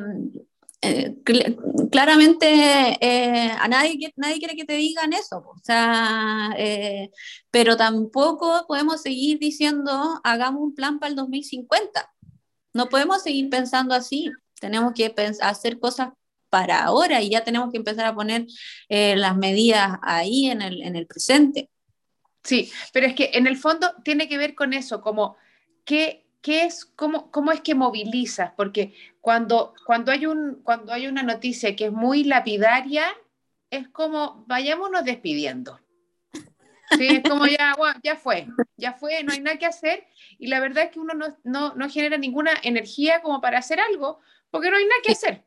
eh, 0.81 1.16
claramente 1.90 2.46
eh, 3.01 3.51
a 3.51 3.66
nadie, 3.66 4.12
nadie 4.16 4.38
quiere 4.38 4.55
que 4.55 4.64
te 4.64 4.74
digan 4.74 5.12
eso, 5.12 5.38
o 5.38 5.59
sea, 5.62 6.55
pero 7.51 7.77
tampoco 7.77 8.64
podemos 8.68 9.03
seguir 9.03 9.38
diciendo 9.38 10.20
hagamos 10.22 10.62
un 10.62 10.74
plan 10.74 10.98
para 10.98 11.11
el 11.11 11.16
2050, 11.16 12.12
no 12.74 12.88
podemos 12.88 13.22
seguir 13.22 13.48
pensando 13.51 13.94
así, 13.94 14.31
tenemos 14.61 14.92
que 14.94 15.12
hacer 15.40 15.81
cosas 15.81 16.11
para 16.51 16.85
ahora 16.85 17.20
y 17.22 17.31
ya 17.31 17.42
tenemos 17.42 17.70
que 17.70 17.79
empezar 17.79 18.07
a 18.07 18.14
poner 18.14 18.46
las 18.88 19.37
medidas 19.37 19.98
ahí 20.03 20.46
en 20.46 20.62
el, 20.62 20.83
en 20.83 20.94
el 20.96 21.07
presente. 21.07 21.70
Sí, 22.44 22.70
pero 22.92 23.07
es 23.07 23.14
que 23.14 23.31
en 23.35 23.46
el 23.46 23.57
fondo 23.57 23.92
tiene 24.05 24.29
que 24.29 24.38
ver 24.38 24.55
con 24.55 24.72
eso, 24.72 25.01
como 25.01 25.37
que 25.85 26.28
¿qué 26.40 26.64
es, 26.64 26.85
cómo, 26.85 27.31
cómo 27.31 27.53
es 27.53 27.61
que 27.61 27.74
movilizas? 27.74 28.53
Porque 28.57 28.94
cuando, 29.20 29.74
cuando, 29.87 30.12
hay 30.12 30.27
un, 30.27 30.61
cuando 30.62 30.92
hay 30.92 31.07
una 31.07 31.22
noticia 31.22 31.77
que 31.77 31.87
es 31.87 31.92
muy 31.92 32.24
lapidaria, 32.24 33.07
es 33.70 33.88
como 33.88 34.44
vayámonos 34.46 35.05
despidiendo. 35.05 35.81
Sí, 36.96 37.07
es 37.07 37.22
como 37.29 37.46
ya, 37.46 37.77
ya 38.03 38.16
fue, 38.16 38.48
ya 38.77 38.94
fue, 38.94 39.22
no 39.22 39.33
hay 39.33 39.40
nada 39.40 39.59
que 39.59 39.66
hacer. 39.66 40.07
Y 40.38 40.46
la 40.46 40.61
verdad 40.61 40.85
es 40.85 40.90
que 40.90 41.01
uno 41.01 41.14
no, 41.14 41.37
no, 41.44 41.74
no 41.74 41.90
genera 41.90 42.16
ninguna 42.16 42.53
energía 42.62 43.20
como 43.20 43.40
para 43.40 43.59
hacer 43.59 43.79
algo, 43.81 44.20
porque 44.51 44.70
no 44.70 44.77
hay 44.77 44.85
nada 44.85 45.01
que 45.05 45.12
hacer. 45.12 45.44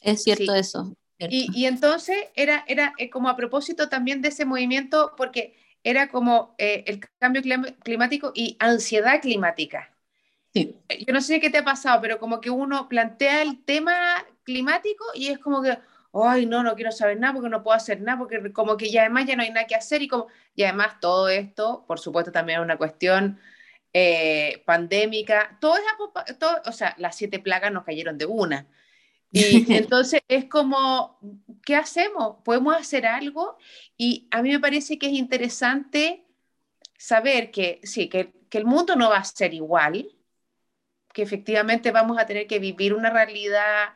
Es 0.00 0.22
cierto 0.22 0.54
eso. 0.54 0.96
Y, 1.18 1.48
y, 1.54 1.66
entonces 1.66 2.16
era, 2.34 2.64
era 2.66 2.94
eh, 2.98 3.10
como 3.10 3.28
a 3.28 3.36
propósito 3.36 3.88
también 3.88 4.22
de 4.22 4.28
ese 4.28 4.44
movimiento, 4.44 5.12
porque 5.16 5.54
era 5.84 6.08
como 6.08 6.54
eh, 6.58 6.84
el 6.86 7.00
cambio 7.18 7.42
climático 7.82 8.32
y 8.34 8.56
ansiedad 8.58 9.20
climática. 9.20 9.91
Eh, 10.54 11.04
yo 11.06 11.14
no 11.14 11.20
sé 11.20 11.40
qué 11.40 11.50
te 11.50 11.58
ha 11.58 11.64
pasado, 11.64 12.00
pero 12.00 12.18
como 12.18 12.40
que 12.40 12.50
uno 12.50 12.88
plantea 12.88 13.42
el 13.42 13.64
tema 13.64 13.94
climático 14.44 15.04
y 15.14 15.28
es 15.28 15.38
como 15.38 15.62
que, 15.62 15.78
ay, 16.12 16.46
no, 16.46 16.62
no 16.62 16.74
quiero 16.74 16.92
saber 16.92 17.18
nada 17.18 17.34
porque 17.34 17.48
no 17.48 17.62
puedo 17.62 17.76
hacer 17.76 18.00
nada, 18.00 18.18
porque 18.18 18.52
como 18.52 18.76
que 18.76 18.90
ya 18.90 19.02
además 19.02 19.26
ya 19.26 19.36
no 19.36 19.42
hay 19.42 19.50
nada 19.50 19.66
que 19.66 19.74
hacer 19.74 20.02
y 20.02 20.08
como, 20.08 20.26
y 20.54 20.64
además 20.64 21.00
todo 21.00 21.28
esto, 21.28 21.84
por 21.86 21.98
supuesto, 21.98 22.32
también 22.32 22.60
es 22.60 22.64
una 22.64 22.76
cuestión 22.76 23.38
eh, 23.94 24.62
pandémica, 24.66 25.56
todo 25.60 25.76
es, 25.76 26.38
todo, 26.38 26.60
o 26.66 26.72
sea, 26.72 26.94
las 26.98 27.16
siete 27.16 27.38
plagas 27.38 27.72
nos 27.72 27.84
cayeron 27.84 28.18
de 28.18 28.26
una. 28.26 28.66
Y 29.30 29.72
entonces 29.74 30.20
es 30.28 30.44
como, 30.46 31.18
¿qué 31.64 31.76
hacemos? 31.76 32.36
¿Podemos 32.44 32.76
hacer 32.76 33.06
algo? 33.06 33.56
Y 33.96 34.28
a 34.30 34.42
mí 34.42 34.50
me 34.50 34.60
parece 34.60 34.98
que 34.98 35.06
es 35.06 35.12
interesante 35.12 36.26
saber 36.98 37.50
que 37.50 37.80
sí, 37.84 38.08
que, 38.08 38.32
que 38.50 38.58
el 38.58 38.66
mundo 38.66 38.96
no 38.96 39.10
va 39.10 39.18
a 39.18 39.24
ser 39.24 39.54
igual, 39.54 40.08
que 41.12 41.22
efectivamente 41.22 41.90
vamos 41.90 42.18
a 42.18 42.26
tener 42.26 42.46
que 42.46 42.58
vivir 42.58 42.94
una 42.94 43.10
realidad 43.10 43.90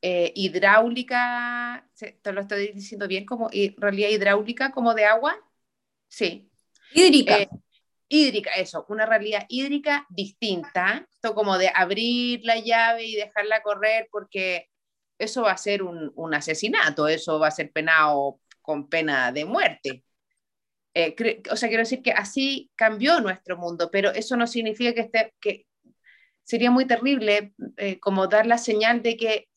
eh, 0.00 0.32
hidráulica, 0.34 1.88
te 1.96 2.32
lo 2.32 2.40
estoy 2.40 2.72
diciendo 2.72 3.06
bien, 3.06 3.24
como 3.24 3.50
realidad 3.76 4.08
hidráulica 4.08 4.72
como 4.72 4.94
de 4.94 5.04
agua, 5.04 5.36
sí. 6.08 6.50
Hídrica. 6.94 7.38
Eh, 7.38 7.48
hídrica, 8.08 8.50
eso, 8.56 8.84
una 8.88 9.06
realidad 9.06 9.46
hídrica 9.48 10.06
distinta, 10.10 11.06
esto 11.10 11.34
como 11.34 11.56
de 11.56 11.70
abrir 11.74 12.40
la 12.44 12.58
llave 12.58 13.04
y 13.04 13.14
dejarla 13.14 13.62
correr 13.62 14.08
porque 14.10 14.68
eso 15.18 15.42
va 15.42 15.52
a 15.52 15.56
ser 15.56 15.82
un, 15.82 16.12
un 16.16 16.34
asesinato, 16.34 17.08
eso 17.08 17.38
va 17.38 17.48
a 17.48 17.52
ser 17.52 17.70
penado 17.72 18.40
con 18.60 18.88
pena 18.88 19.32
de 19.32 19.44
muerte. 19.44 20.04
Eh, 20.94 21.14
o 21.50 21.56
sea, 21.56 21.68
quiero 21.68 21.82
decir 21.82 22.02
que 22.02 22.12
así 22.12 22.70
cambió 22.74 23.20
nuestro 23.20 23.56
mundo, 23.56 23.90
pero 23.90 24.10
eso 24.10 24.36
no 24.36 24.46
significa 24.46 24.92
que, 24.92 25.00
esté, 25.00 25.34
que, 25.40 25.66
sería 26.44 26.70
muy 26.70 26.86
terrible 26.86 27.54
eh, 27.76 27.98
como 28.00 28.26
dar 28.26 28.46
la 28.46 28.58
señal 28.58 29.02
de 29.02 29.16
que 29.16 29.48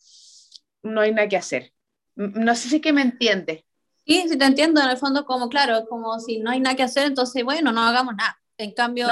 no 0.84 1.02
hay 1.02 1.12
nada 1.12 1.28
que 1.28 1.38
hacer. 1.38 1.74
No 2.16 2.56
sé 2.56 2.70
si 2.70 2.80
que 2.80 2.94
me 2.94 3.02
entiende. 3.02 3.66
Sí, 4.06 4.26
sí 4.30 4.38
te 4.38 4.46
entiendo, 4.46 4.82
en 4.82 4.90
el 4.90 4.98
fondo 4.98 5.26
como, 5.26 5.50
claro, 5.50 5.88
como 5.90 6.20
si 6.20 6.40
no 6.40 6.52
hay 6.52 6.60
nada 6.60 6.76
que 6.76 6.84
hacer, 6.84 7.08
entonces, 7.08 7.44
bueno, 7.44 7.72
no 7.72 7.82
hagamos 7.82 8.16
nada. 8.16 8.38
En 8.58 8.72
cambio, 8.72 9.08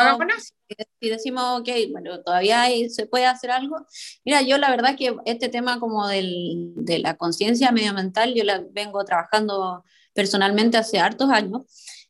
si 1.02 1.10
decimos, 1.10 1.60
ok, 1.60 1.70
bueno, 1.92 2.22
todavía 2.24 2.66
se 2.90 3.08
puede 3.08 3.26
hacer 3.26 3.52
algo. 3.52 3.86
Mira, 4.24 4.42
yo 4.42 4.58
la 4.58 4.70
verdad 4.70 4.96
que 4.98 5.16
este 5.26 5.50
tema 5.50 5.80
como 5.80 6.08
del, 6.08 6.72
de 6.76 7.00
la 7.00 7.18
conciencia 7.18 7.72
medioambiental, 7.72 8.34
yo 8.34 8.44
la 8.46 8.64
vengo 8.72 9.04
trabajando 9.04 9.84
personalmente 10.14 10.78
hace 10.78 11.00
hartos 11.00 11.30
años, 11.30 11.64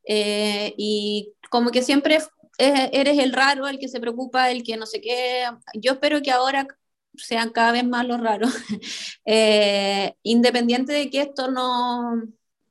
eh, 0.06 0.73
y 0.78 1.34
como 1.49 1.71
que 1.71 1.82
siempre 1.82 2.19
eres 2.58 3.20
el 3.20 3.34
raro, 3.34 3.68
el 3.68 3.80
que 3.80 3.88
se 3.88 4.00
preocupa, 4.00 4.52
el 4.52 4.63
que 4.63 4.78
no 4.78 4.86
sé 4.86 5.02
qué. 5.02 5.46
Yo 5.76 5.94
espero 5.94 6.22
que 6.22 6.32
ahora 6.32 6.68
sean 7.16 7.52
cada 7.52 7.72
vez 7.72 7.86
más 7.86 8.08
los 8.08 8.20
raros, 8.20 8.52
eh, 9.26 10.16
independiente 10.24 10.94
de 10.94 11.10
que 11.10 11.22
esto 11.22 11.52
no, 11.52 12.24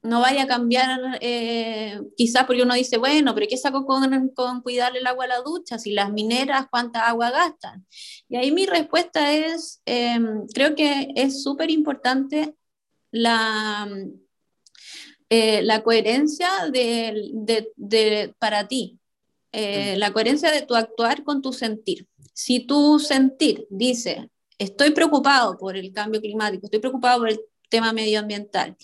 no 0.02 0.20
vaya 0.20 0.44
a 0.44 0.46
cambiar, 0.46 1.18
eh, 1.20 2.00
quizás 2.16 2.44
porque 2.44 2.62
uno 2.62 2.74
dice, 2.74 2.98
bueno, 2.98 3.34
pero 3.34 3.46
¿qué 3.48 3.56
saco 3.56 3.86
con, 3.86 4.28
con 4.30 4.60
cuidar 4.62 4.96
el 4.96 5.06
agua 5.06 5.26
a 5.26 5.28
la 5.28 5.40
ducha? 5.40 5.78
Si 5.78 5.92
las 5.92 6.12
mineras, 6.12 6.66
¿cuánta 6.70 7.08
agua 7.08 7.30
gastan? 7.30 7.86
Y 8.28 8.36
ahí 8.36 8.50
mi 8.50 8.66
respuesta 8.66 9.32
es, 9.32 9.80
em, 9.84 10.46
creo 10.52 10.74
que 10.74 11.08
es 11.14 11.42
súper 11.42 11.70
importante 11.70 12.54
la, 13.12 13.88
eh, 15.28 15.62
la 15.62 15.82
coherencia 15.82 16.48
de, 16.70 17.30
de, 17.76 18.34
para 18.38 18.68
ti, 18.68 18.98
eh, 19.52 19.96
la 19.98 20.12
coherencia 20.12 20.50
de 20.50 20.62
tu 20.62 20.74
actuar 20.74 21.24
con 21.24 21.42
tu 21.42 21.52
sentir. 21.52 22.08
Si 22.32 22.60
tu 22.66 22.98
sentir 22.98 23.66
dice, 23.70 24.30
estoy 24.58 24.90
preocupado 24.90 25.58
por 25.58 25.76
el 25.76 25.92
cambio 25.92 26.20
climático, 26.20 26.66
estoy 26.66 26.80
preocupado 26.80 27.20
por 27.20 27.28
el 27.28 27.40
tema 27.68 27.92
medioambiental, 27.92 28.76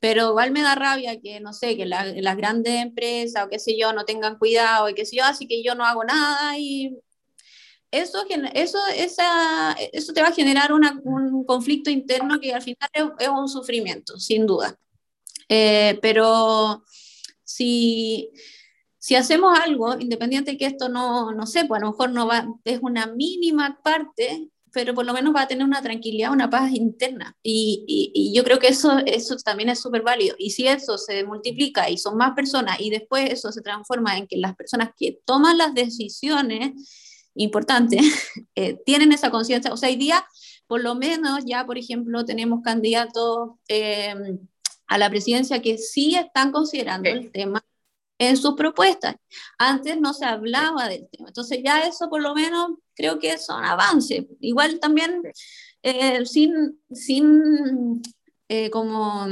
pero 0.00 0.30
igual 0.30 0.50
me 0.50 0.62
da 0.62 0.74
rabia 0.74 1.20
que, 1.20 1.40
no 1.40 1.52
sé, 1.52 1.76
que 1.76 1.86
las 1.86 2.36
grandes 2.36 2.74
empresas 2.80 3.44
o 3.44 3.48
qué 3.48 3.58
sé 3.58 3.76
yo 3.78 3.92
no 3.92 4.04
tengan 4.04 4.38
cuidado 4.38 4.88
y 4.88 4.94
qué 4.94 5.04
sé 5.04 5.16
yo, 5.16 5.24
así 5.24 5.46
que 5.46 5.62
yo 5.62 5.74
no 5.74 5.84
hago 5.84 6.04
nada 6.04 6.58
y 6.58 6.96
eso, 7.90 8.24
eso, 8.54 8.78
esa, 8.94 9.72
eso 9.92 10.12
te 10.12 10.20
va 10.20 10.28
a 10.28 10.32
generar 10.32 10.72
un 10.72 11.44
conflicto 11.44 11.90
interno 11.90 12.38
que 12.38 12.52
al 12.52 12.62
final 12.62 12.90
es, 13.18 13.28
un 13.28 13.48
sufrimiento, 13.48 14.18
sin 14.18 14.46
duda. 14.46 14.78
Eh, 15.48 15.98
pero 16.02 16.84
si, 17.42 18.30
si 19.08 19.14
hacemos 19.14 19.58
algo, 19.58 19.98
independiente 19.98 20.50
de 20.50 20.58
que 20.58 20.66
esto 20.66 20.90
no, 20.90 21.32
no 21.32 21.46
sé, 21.46 21.64
pues 21.64 21.80
a 21.80 21.86
lo 21.86 21.92
mejor 21.92 22.10
no 22.10 22.26
va, 22.26 22.46
es 22.64 22.78
una 22.82 23.06
mínima 23.06 23.80
parte 23.82 24.50
pero 24.70 24.94
por 24.94 25.06
lo 25.06 25.14
menos 25.14 25.34
va 25.34 25.40
a 25.40 25.48
tener 25.48 25.64
una 25.64 25.80
tranquilidad, 25.80 26.30
una 26.30 26.50
paz 26.50 26.72
interna. 26.72 27.34
Y, 27.42 28.12
y, 28.14 28.34
yo 28.36 28.44
creo 28.44 28.58
que 28.58 28.68
eso, 28.68 28.98
eso 29.06 29.34
también 29.36 29.70
es 29.70 29.80
súper 29.80 30.02
válido. 30.02 30.36
Y 30.38 30.50
si 30.50 30.68
eso 30.68 30.98
se 30.98 31.24
multiplica 31.24 31.88
y 31.88 31.96
son 31.96 32.18
más 32.18 32.34
personas 32.34 32.78
y 32.78 32.90
después 32.90 33.30
eso 33.30 33.50
se 33.50 33.62
transforma 33.62 34.18
en 34.18 34.26
que 34.26 34.36
las 34.36 34.54
personas 34.54 34.90
que 34.94 35.18
toman 35.24 35.56
las 35.56 35.72
decisiones 35.72 36.72
importantes 37.34 38.02
eh, 38.54 38.78
tienen 38.84 39.10
esa 39.12 39.30
conciencia, 39.30 39.72
o 39.72 39.76
sea, 39.78 39.88
hoy 39.88 39.96
día 39.96 40.22
por 40.66 40.82
lo 40.82 40.94
menos 40.94 41.44
ya, 41.46 41.64
por 41.64 41.78
ejemplo, 41.78 42.26
tenemos 42.26 42.60
candidatos 42.62 43.52
eh, 43.68 44.14
a 44.86 44.98
la 44.98 45.08
presidencia 45.08 45.62
que 45.62 45.78
sí 45.78 46.14
están 46.14 46.52
considerando 46.52 47.08
el 47.08 47.32
tema 47.32 47.64
en 48.18 48.36
sus 48.36 48.54
propuestas. 48.54 49.16
Antes 49.58 50.00
no 50.00 50.12
se 50.12 50.24
hablaba 50.24 50.88
del 50.88 51.08
tema. 51.10 51.28
Entonces 51.28 51.60
ya 51.64 51.80
eso 51.80 52.10
por 52.10 52.20
lo 52.20 52.34
menos 52.34 52.72
creo 52.94 53.18
que 53.18 53.38
son 53.38 53.64
avances. 53.64 54.26
Igual 54.40 54.80
también 54.80 55.22
eh, 55.82 56.26
sin, 56.26 56.80
sin 56.90 58.02
eh, 58.48 58.70
como 58.70 59.26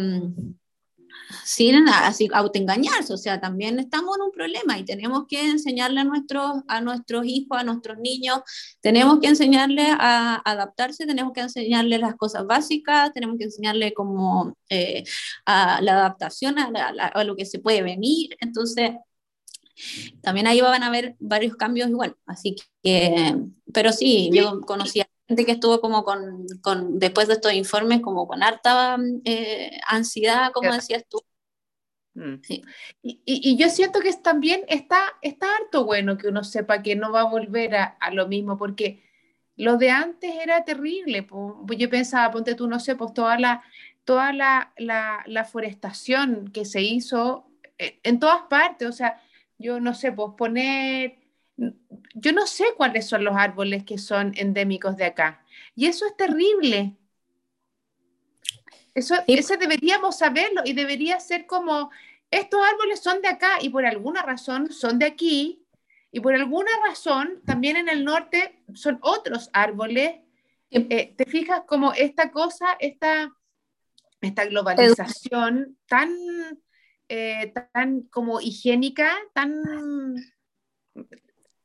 sin 1.44 1.88
así 1.88 2.28
autoengañarse, 2.32 3.12
o 3.12 3.16
sea, 3.16 3.40
también 3.40 3.78
estamos 3.78 4.16
en 4.16 4.22
un 4.22 4.32
problema 4.32 4.78
y 4.78 4.84
tenemos 4.84 5.24
que 5.28 5.40
enseñarle 5.40 6.00
a 6.00 6.04
nuestros, 6.04 6.62
a 6.68 6.80
nuestros 6.80 7.24
hijos, 7.26 7.58
a 7.58 7.64
nuestros 7.64 7.98
niños, 7.98 8.40
tenemos 8.80 9.18
que 9.20 9.28
enseñarles 9.28 9.88
a 9.98 10.36
adaptarse, 10.44 11.06
tenemos 11.06 11.32
que 11.32 11.40
enseñarles 11.40 12.00
las 12.00 12.14
cosas 12.16 12.46
básicas, 12.46 13.12
tenemos 13.12 13.38
que 13.38 13.44
enseñarles 13.44 13.92
como 13.94 14.56
eh, 14.68 15.04
a 15.44 15.80
la 15.80 15.92
adaptación 15.92 16.58
a, 16.58 16.70
a, 17.12 17.24
lo 17.24 17.36
que 17.36 17.46
se 17.46 17.58
puede 17.58 17.82
venir, 17.82 18.36
entonces 18.40 18.92
también 20.22 20.46
ahí 20.46 20.60
van 20.60 20.82
a 20.82 20.86
haber 20.86 21.16
varios 21.18 21.56
cambios 21.56 21.90
igual, 21.90 22.16
así 22.26 22.56
que, 22.82 23.36
pero 23.72 23.92
sí, 23.92 24.30
yo 24.32 24.60
conocía 24.60 25.05
gente 25.26 25.44
que 25.44 25.52
estuvo 25.52 25.80
como 25.80 26.04
con, 26.04 26.46
con, 26.62 26.98
después 26.98 27.28
de 27.28 27.34
estos 27.34 27.52
informes, 27.52 28.00
como 28.00 28.26
con 28.26 28.42
harta 28.42 28.96
eh, 29.24 29.78
ansiedad, 29.88 30.52
como 30.52 30.72
decías 30.72 31.04
tú. 31.08 31.20
Mm. 32.14 32.42
Sí. 32.42 32.62
Y, 33.02 33.20
y, 33.24 33.56
yo 33.56 33.68
siento 33.68 34.00
que 34.00 34.12
también 34.14 34.62
está, 34.68 35.14
está 35.20 35.46
harto 35.56 35.84
bueno 35.84 36.16
que 36.16 36.28
uno 36.28 36.44
sepa 36.44 36.82
que 36.82 36.96
no 36.96 37.12
va 37.12 37.22
a 37.22 37.30
volver 37.30 37.74
a, 37.76 37.84
a 37.84 38.10
lo 38.10 38.26
mismo, 38.26 38.56
porque 38.56 39.02
lo 39.56 39.76
de 39.76 39.90
antes 39.90 40.34
era 40.42 40.64
terrible. 40.64 41.22
Pues 41.22 41.78
yo 41.78 41.90
pensaba, 41.90 42.30
ponte 42.30 42.54
tú, 42.54 42.68
no 42.68 42.80
sé, 42.80 42.96
pues 42.96 43.12
toda 43.12 43.38
la, 43.38 43.62
toda 44.04 44.32
la, 44.32 44.72
la, 44.76 45.24
la 45.26 45.44
forestación 45.44 46.50
que 46.52 46.64
se 46.64 46.80
hizo 46.82 47.46
eh, 47.78 48.00
en 48.02 48.18
todas 48.18 48.42
partes, 48.48 48.88
o 48.88 48.92
sea, 48.92 49.20
yo 49.58 49.80
no 49.80 49.94
sé, 49.94 50.12
pues 50.12 50.32
poner, 50.36 51.18
yo 51.56 52.32
no 52.32 52.46
sé 52.46 52.64
cuáles 52.76 53.06
son 53.06 53.24
los 53.24 53.36
árboles 53.36 53.84
que 53.84 53.98
son 53.98 54.32
endémicos 54.36 54.96
de 54.96 55.04
acá. 55.04 55.44
Y 55.74 55.86
eso 55.86 56.06
es 56.06 56.16
terrible. 56.16 56.96
Eso, 58.94 59.14
eso 59.26 59.56
deberíamos 59.56 60.18
saberlo 60.18 60.62
y 60.64 60.72
debería 60.72 61.20
ser 61.20 61.46
como, 61.46 61.90
estos 62.30 62.60
árboles 62.64 63.00
son 63.00 63.20
de 63.20 63.28
acá 63.28 63.58
y 63.60 63.68
por 63.68 63.84
alguna 63.84 64.22
razón 64.22 64.72
son 64.72 64.98
de 64.98 65.06
aquí 65.06 65.66
y 66.10 66.20
por 66.20 66.34
alguna 66.34 66.70
razón 66.86 67.42
también 67.44 67.76
en 67.76 67.88
el 67.88 68.04
norte 68.04 68.62
son 68.74 68.98
otros 69.02 69.50
árboles. 69.52 70.16
Eh, 70.70 71.14
¿Te 71.16 71.26
fijas 71.26 71.62
como 71.66 71.92
esta 71.92 72.30
cosa, 72.30 72.66
esta, 72.80 73.32
esta 74.20 74.44
globalización 74.46 75.78
tan 75.86 76.10
eh, 77.08 77.52
tan 77.72 78.02
como 78.02 78.40
higiénica, 78.40 79.14
tan... 79.32 79.62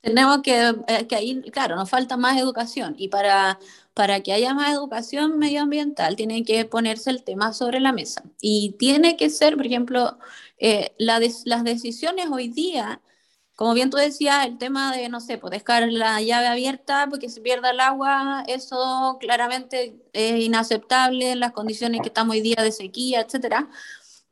Tenemos 0.01 0.41
que, 0.41 0.73
eh, 0.87 1.07
que 1.07 1.15
ahí, 1.15 1.41
claro, 1.51 1.75
nos 1.75 1.89
falta 1.89 2.17
más 2.17 2.37
educación 2.37 2.95
y 2.97 3.09
para, 3.09 3.59
para 3.93 4.21
que 4.21 4.33
haya 4.33 4.53
más 4.55 4.73
educación 4.73 5.37
medioambiental 5.37 6.15
tiene 6.15 6.43
que 6.43 6.65
ponerse 6.65 7.11
el 7.11 7.23
tema 7.23 7.53
sobre 7.53 7.79
la 7.79 7.91
mesa 7.91 8.23
y 8.41 8.75
tiene 8.79 9.15
que 9.15 9.29
ser, 9.29 9.55
por 9.57 9.65
ejemplo, 9.67 10.17
eh, 10.57 10.93
las 10.97 11.63
decisiones 11.63 12.27
hoy 12.31 12.47
día, 12.47 12.99
como 13.55 13.73
bien 13.75 13.91
tú 13.91 13.97
decías, 13.97 14.45
el 14.47 14.57
tema 14.57 14.95
de, 14.95 15.07
no 15.09 15.19
sé, 15.21 15.37
pues 15.37 15.51
dejar 15.51 15.91
la 15.91 16.19
llave 16.21 16.47
abierta 16.47 17.07
porque 17.09 17.29
se 17.29 17.41
pierda 17.41 17.69
el 17.71 17.79
agua, 17.79 18.43
eso 18.47 19.17
claramente 19.19 20.01
es 20.13 20.39
inaceptable 20.43 21.31
en 21.33 21.39
las 21.39 21.51
condiciones 21.51 22.01
que 22.01 22.07
estamos 22.07 22.33
hoy 22.35 22.41
día 22.41 22.57
de 22.63 22.71
sequía, 22.71 23.21
etcétera. 23.21 23.69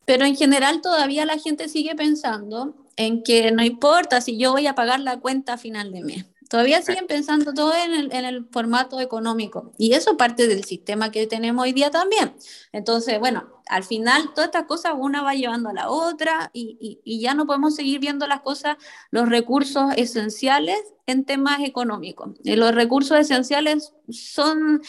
Pero 0.09 0.25
en 0.25 0.35
general 0.35 0.81
todavía 0.81 1.23
la 1.27 1.37
gente 1.37 1.69
sigue 1.69 1.93
pensando 1.93 2.73
en 2.95 3.21
que 3.21 3.51
no 3.51 3.63
importa 3.63 4.21
si 4.21 4.39
yo 4.39 4.53
voy 4.53 4.65
a 4.65 4.73
pagar 4.73 5.01
la 5.01 5.19
cuenta 5.19 5.53
a 5.53 5.57
final 5.59 5.91
de 5.91 6.01
mes. 6.01 6.25
Todavía 6.49 6.81
siguen 6.81 7.05
pensando 7.05 7.53
todo 7.53 7.75
en 7.75 7.93
el, 7.93 8.11
en 8.11 8.25
el, 8.25 8.47
formato 8.47 8.99
económico. 8.99 9.71
Y 9.77 9.93
eso 9.93 10.17
parte 10.17 10.47
del 10.47 10.63
sistema 10.63 11.11
que 11.11 11.27
tenemos 11.27 11.61
hoy 11.61 11.73
día 11.73 11.91
también. 11.91 12.33
Entonces, 12.71 13.19
bueno, 13.19 13.61
al 13.67 13.83
final 13.83 14.33
todas 14.33 14.47
estas 14.47 14.63
cosas 14.63 14.93
una 14.97 15.21
va 15.21 15.35
llevando 15.35 15.69
a 15.69 15.73
la 15.73 15.91
otra 15.91 16.49
y, 16.53 16.75
y, 16.81 17.01
y 17.03 17.21
ya 17.21 17.35
no 17.35 17.45
podemos 17.45 17.75
seguir 17.75 17.99
viendo 17.99 18.25
las 18.25 18.41
cosas, 18.41 18.77
los 19.11 19.29
recursos 19.29 19.93
esenciales 19.95 20.79
en 21.05 21.23
temas 21.23 21.59
económicos. 21.59 22.31
Y 22.43 22.55
los 22.55 22.73
recursos 22.73 23.19
esenciales 23.19 23.93
son 24.09 24.81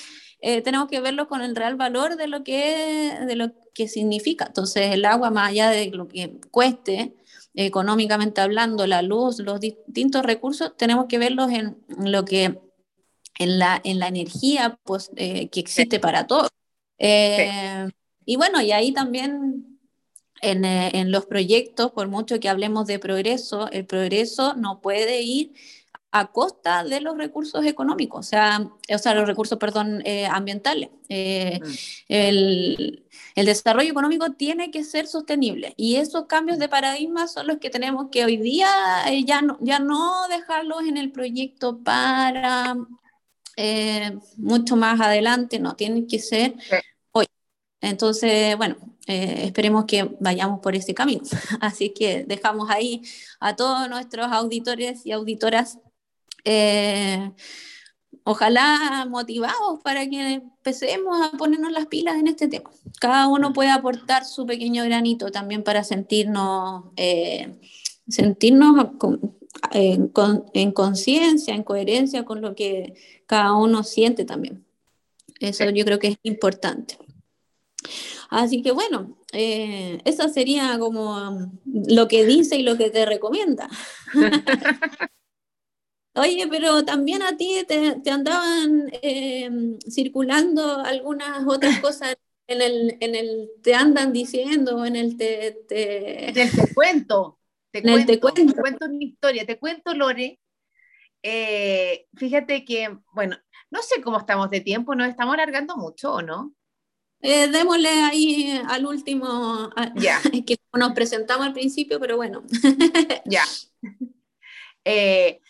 eh, 0.43 0.63
tenemos 0.63 0.89
que 0.89 1.01
verlo 1.01 1.29
con 1.29 1.43
el 1.43 1.55
real 1.55 1.77
valor 1.77 2.17
de 2.17 2.27
lo 2.27 2.43
que, 2.43 3.15
de 3.27 3.37
lo 3.37 3.53
que 3.75 3.89
significa. 3.89 4.47
Entonces, 4.47 4.93
el 4.95 5.05
agua, 5.05 5.31
más 5.31 5.51
allá 5.51 5.71
de 5.71 5.91
lo 5.91 6.09
que 6.09 6.39
cueste, 6.51 7.15
económicamente 7.55 8.41
hablando, 8.41 8.87
la 8.87 9.03
luz, 9.03 9.39
los 9.41 9.61
distintos 9.61 10.25
recursos, 10.25 10.77
tenemos 10.77 11.07
que 11.07 11.19
verlos 11.19 11.51
en, 11.51 11.77
lo 11.99 12.25
que, 12.25 12.59
en 13.39 13.59
la, 13.59 13.81
en 13.85 13.99
la 13.99 14.09
energía 14.09 14.79
pues, 14.85 15.11
eh, 15.17 15.49
que 15.51 15.61
existe 15.61 16.01
para 16.01 16.27
todos. 16.27 16.49
Eh, 16.99 17.89
y 18.25 18.37
bueno, 18.37 18.63
y 18.63 18.73
ahí 18.73 18.93
también 18.93 19.79
en, 20.41 20.65
en, 20.65 21.13
los 21.13 21.27
proyectos, 21.27 21.91
por 21.93 22.09
mucho 22.09 22.41
que 22.41 22.49
hablemos 22.49 22.87
de 22.87 22.99
progreso, 22.99 23.71
el 23.73 23.85
progreso 23.85 24.55
no 24.55 24.81
puede 24.81 25.21
ir 25.23 25.53
a 26.13 26.33
costa 26.33 26.83
de 26.83 27.01
los 27.01 27.17
recursos 27.17 27.65
económicos, 27.65 28.27
o 28.27 28.29
sea, 28.29 28.69
o 28.93 28.99
sea 28.99 29.15
los 29.15 29.27
recursos, 29.27 29.59
perdón, 29.59 30.03
eh, 30.05 30.27
ambientales. 30.27 30.91
Eh, 31.09 31.61
mm. 31.63 31.69
el, 32.09 33.05
el, 33.37 33.47
desarrollo 33.47 33.91
económico 33.91 34.31
tiene 34.33 34.71
que 34.71 34.83
ser 34.85 35.07
sostenible 35.07 35.75
y 35.77 35.97
esos 35.97 36.27
cambios 36.27 36.59
de 36.59 36.69
paradigma 36.69 37.29
son 37.29 37.47
los 37.47 37.59
que 37.59 37.71
tenemos 37.71 38.09
que 38.11 38.25
hoy 38.25 38.37
día 38.37 38.69
eh, 39.09 39.25
ya, 39.25 39.41
no, 39.43 39.59
ya 39.61 39.79
no 39.79 40.27
dejarlos 40.29 40.83
en 40.83 40.97
el 40.97 41.13
proyecto 41.13 41.79
para 41.79 42.77
mucho 44.39 44.75
más 44.75 45.01
adelante, 45.01 45.59
no, 45.59 45.77
tienen 45.77 46.07
que 46.07 46.19
ser 46.19 46.55
hoy. 47.13 47.27
Entonces, 47.83 48.57
bueno, 48.57 48.77
esperemos 49.07 49.85
que 49.85 50.17
vayamos 50.19 50.61
por 50.61 50.75
ese 50.75 50.95
camino. 50.95 51.23
Así 51.61 51.91
que 51.91 52.25
dejamos 52.25 52.71
ahí 52.71 53.03
a 53.39 53.57
todos 53.57 53.87
nuestros 53.91 54.33
auditores 54.33 55.05
y 55.05 55.13
auditoras 55.13 55.79
eh, 56.45 57.31
ojalá 58.25 59.07
motivados 59.09 59.81
para 59.83 60.09
que 60.09 60.35
empecemos 60.35 61.21
a 61.21 61.37
ponernos 61.37 61.73
las 61.73 61.87
pilas 61.87 62.17
en 62.17 62.29
este 62.29 62.49
tema. 62.49 62.71
Cada 63.01 63.29
uno 63.29 63.53
puede 63.53 63.71
aportar 63.71 64.25
su 64.25 64.47
pequeño 64.47 64.85
granito 64.85 65.31
también 65.31 65.63
para 65.63 65.85
sentirnos, 65.85 66.85
eh, 66.97 67.59
sentirnos 68.09 68.87
eh, 69.73 69.99
en 70.55 70.73
conciencia, 70.73 71.55
en 71.55 71.63
coherencia 71.63 72.25
con 72.25 72.41
lo 72.41 72.55
que 72.55 72.95
cada 73.27 73.55
uno 73.55 73.83
siente 73.83 74.25
también. 74.25 74.65
Eso 75.41 75.69
yo 75.71 75.85
creo 75.85 75.99
que 75.99 76.09
es 76.09 76.17
importante. 76.23 76.99
Así 78.29 78.63
que 78.63 78.71
bueno, 78.71 79.17
eh, 79.33 79.99
eso 80.05 80.29
sería 80.29 80.79
como 80.79 81.51
lo 81.65 82.07
que 82.07 82.25
dice 82.25 82.57
y 82.57 82.63
lo 82.63 82.77
que 82.77 82.91
te 82.91 83.07
recomienda. 83.07 83.69
Oye, 86.15 86.47
pero 86.49 86.85
también 86.85 87.23
a 87.23 87.37
ti 87.37 87.65
te, 87.67 88.11
andaban 88.11 88.91
em, 89.03 89.79
circulando 89.89 90.79
algunas 90.79 91.47
otras 91.47 91.79
cosas 91.81 92.17
en 92.47 92.63
el, 92.63 92.97
en 93.01 93.15
el, 93.15 93.51
te 93.63 93.75
andan 93.75 94.13
diciendo, 94.13 94.85
en 94.85 94.97
el 94.97 95.17
te, 95.17 95.53
te... 95.69 96.33
te 96.35 96.51
cuento, 96.75 97.39
te 97.71 97.83
cuento, 97.83 98.07
te 98.13 98.21
cuento. 98.21 98.55
te 98.55 98.61
cuento 98.61 98.87
historia, 98.99 99.47
te 99.47 99.59
cuento, 99.59 99.95
Lore. 99.95 100.41
Eh, 101.23 102.07
fíjate 102.17 102.65
que, 102.65 102.97
bueno, 103.13 103.37
no 103.71 103.83
sé 103.83 104.03
cómo 104.03 104.19
estamos 104.19 104.51
de 104.51 104.61
tiempo, 104.61 104.95
nos 104.95 105.09
estamos 105.09 105.35
alargando 105.35 105.77
mucho, 105.77 106.15
¿o 106.15 106.23
no? 106.23 106.53
Eh, 107.23 107.49
démosle 107.49 107.89
ahí 107.89 108.61
al 108.69 108.87
último, 108.87 109.71
ya. 109.95 110.21
que 110.47 110.57
nos 110.73 110.93
presentamos 110.93 111.47
al 111.47 111.53
principio, 111.53 112.01
pero 112.01 112.17
bueno. 112.17 112.43
ya. 113.25 113.45
Eh, 114.83 115.43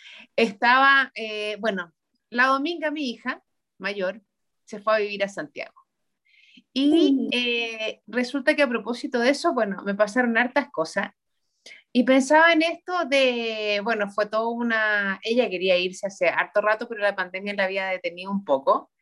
estaba, 0.42 1.12
eh, 1.14 1.56
bueno, 1.60 1.92
la 2.30 2.46
dominga 2.46 2.90
mi 2.90 3.10
hija 3.10 3.42
mayor 3.78 4.22
se 4.64 4.80
fue 4.80 4.94
a 4.94 4.98
vivir 4.98 5.24
a 5.24 5.28
Santiago. 5.28 5.74
Y 6.72 7.28
eh, 7.32 8.00
resulta 8.06 8.54
que 8.54 8.62
a 8.62 8.68
propósito 8.68 9.18
de 9.18 9.30
eso, 9.30 9.52
bueno, 9.52 9.82
me 9.84 9.94
pasaron 9.94 10.38
hartas 10.38 10.70
cosas. 10.70 11.10
Y 11.92 12.04
pensaba 12.04 12.52
en 12.52 12.62
esto 12.62 12.92
de, 13.06 13.80
bueno, 13.82 14.08
fue 14.10 14.26
toda 14.26 14.48
una, 14.48 15.18
ella 15.24 15.50
quería 15.50 15.76
irse 15.76 16.06
hace 16.06 16.28
harto 16.28 16.60
rato, 16.60 16.88
pero 16.88 17.00
la 17.00 17.16
pandemia 17.16 17.54
la 17.54 17.64
había 17.64 17.86
detenido 17.88 18.30
un 18.30 18.44
poco. 18.44 18.92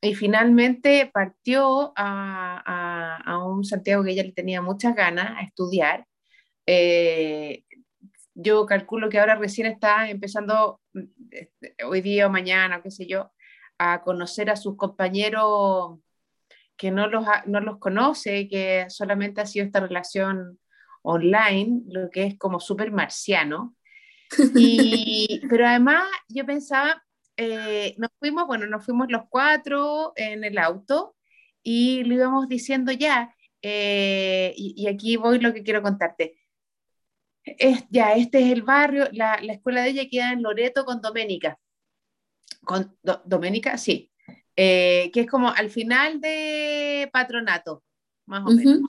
Y 0.00 0.14
finalmente 0.14 1.10
partió 1.12 1.92
a, 1.96 3.22
a, 3.24 3.38
un 3.46 3.64
Santiago 3.64 4.04
que 4.04 4.10
ella 4.10 4.24
le 4.24 4.32
tenía 4.32 4.60
muchas 4.60 4.94
ganas 4.94 5.38
a 5.38 5.42
estudiar. 5.42 6.06
Eh, 6.66 7.63
yo 8.34 8.66
calculo 8.66 9.08
que 9.08 9.18
ahora 9.18 9.36
recién 9.36 9.66
está 9.66 10.10
empezando, 10.10 10.80
este, 11.30 11.76
hoy 11.84 12.00
día 12.00 12.26
o 12.26 12.30
mañana, 12.30 12.82
qué 12.82 12.90
sé 12.90 13.06
yo, 13.06 13.32
a 13.78 14.02
conocer 14.02 14.50
a 14.50 14.56
sus 14.56 14.76
compañeros 14.76 15.98
que 16.76 16.90
no 16.90 17.06
los, 17.08 17.24
no 17.46 17.60
los 17.60 17.78
conoce, 17.78 18.48
que 18.48 18.86
solamente 18.88 19.40
ha 19.40 19.46
sido 19.46 19.64
esta 19.64 19.80
relación 19.80 20.58
online, 21.02 21.82
lo 21.86 22.10
que 22.10 22.24
es 22.24 22.38
como 22.38 22.60
súper 22.60 22.92
marciano. 22.92 23.76
Y, 24.56 25.42
pero 25.48 25.66
además 25.66 26.02
yo 26.28 26.44
pensaba, 26.44 27.04
eh, 27.36 27.94
nos 27.98 28.10
fuimos, 28.18 28.46
bueno, 28.46 28.66
nos 28.66 28.84
fuimos 28.84 29.06
los 29.10 29.22
cuatro 29.28 30.12
en 30.16 30.42
el 30.42 30.58
auto 30.58 31.14
y 31.62 32.02
lo 32.04 32.14
íbamos 32.14 32.48
diciendo 32.48 32.90
ya, 32.90 33.34
eh, 33.62 34.52
y, 34.56 34.74
y, 34.76 34.88
aquí 34.88 35.16
voy 35.16 35.38
lo 35.38 35.54
que 35.54 35.62
quiero 35.62 35.82
contarte 35.82 36.36
es, 37.44 37.84
ya, 37.90 38.14
este 38.14 38.40
es 38.40 38.52
el 38.52 38.62
barrio, 38.62 39.08
la, 39.12 39.38
la, 39.42 39.52
escuela 39.52 39.82
de 39.82 39.90
ella 39.90 40.08
queda 40.10 40.32
en 40.32 40.42
Loreto 40.42 40.84
con 40.84 41.00
Doménica. 41.00 41.58
Con 42.64 42.96
Doménica, 43.24 43.76
sí. 43.78 44.10
Eh, 44.56 45.10
que 45.12 45.20
es 45.20 45.26
como 45.26 45.50
al 45.50 45.70
final 45.70 46.20
de 46.20 47.10
Patronato, 47.12 47.82
más 48.26 48.42
o 48.46 48.50
menos. 48.50 48.80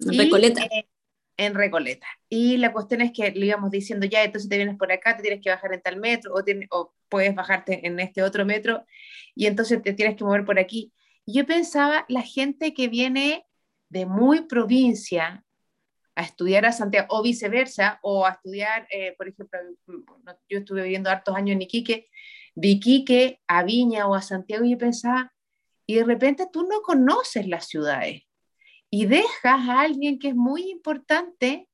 En 0.00 0.18
Recoleta. 0.18 0.64
Eh, 0.64 0.88
en 1.36 1.54
Recoleta. 1.54 2.06
Y 2.28 2.56
la 2.58 2.72
cuestión 2.72 3.00
es 3.00 3.12
que 3.12 3.30
le 3.30 3.46
íbamos 3.46 3.70
diciendo, 3.70 4.06
ya, 4.06 4.22
entonces 4.22 4.48
te 4.48 4.56
vienes 4.56 4.76
por 4.76 4.92
acá, 4.92 5.16
te 5.16 5.22
tienes 5.22 5.40
que 5.40 5.50
bajar 5.50 5.72
en 5.72 5.82
tal 5.82 5.96
metro, 5.96 6.34
o, 6.34 6.42
o 6.70 6.94
puedes 7.08 7.34
bajarte 7.34 7.86
en 7.86 7.98
este 8.00 8.22
otro 8.22 8.44
metro, 8.44 8.84
y 9.34 9.46
entonces 9.46 9.82
te 9.82 9.94
tienes 9.94 10.16
que 10.16 10.24
mover 10.24 10.44
por 10.44 10.58
aquí. 10.58 10.92
Y 11.24 11.34
yo 11.34 11.46
pensaba, 11.46 12.04
la 12.08 12.22
gente 12.22 12.74
que 12.74 12.88
viene 12.88 13.46
de 13.88 14.06
muy 14.06 14.42
provincia, 14.42 15.44
a 16.14 16.22
estudiar 16.22 16.64
a 16.64 16.72
Santiago 16.72 17.08
o 17.10 17.22
viceversa, 17.22 17.98
o 18.02 18.24
a 18.24 18.30
estudiar, 18.30 18.86
eh, 18.90 19.14
por 19.16 19.28
ejemplo, 19.28 19.58
yo 20.48 20.58
estuve 20.58 20.82
viviendo 20.82 21.10
hartos 21.10 21.34
años 21.34 21.54
en 21.54 21.62
Iquique, 21.62 22.08
de 22.54 22.68
Iquique 22.68 23.40
a 23.46 23.64
Viña 23.64 24.06
o 24.06 24.14
a 24.14 24.22
Santiago 24.22 24.64
y 24.64 24.72
yo 24.72 24.78
pensaba, 24.78 25.32
y 25.86 25.96
de 25.96 26.04
repente 26.04 26.46
tú 26.52 26.66
no 26.66 26.80
conoces 26.82 27.46
las 27.46 27.66
ciudades 27.66 28.22
y 28.90 29.06
dejas 29.06 29.68
a 29.68 29.80
alguien 29.80 30.18
que 30.18 30.28
es 30.28 30.34
muy 30.36 30.70
importante 30.70 31.68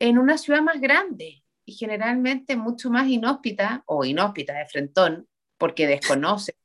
en 0.00 0.18
una 0.18 0.36
ciudad 0.36 0.62
más 0.62 0.80
grande 0.80 1.44
y 1.64 1.74
generalmente 1.74 2.56
mucho 2.56 2.90
más 2.90 3.08
inhóspita 3.08 3.84
o 3.86 4.04
inhóspita 4.04 4.52
de 4.54 4.66
frentón, 4.66 5.28
porque 5.58 5.86
desconoce 5.86 6.56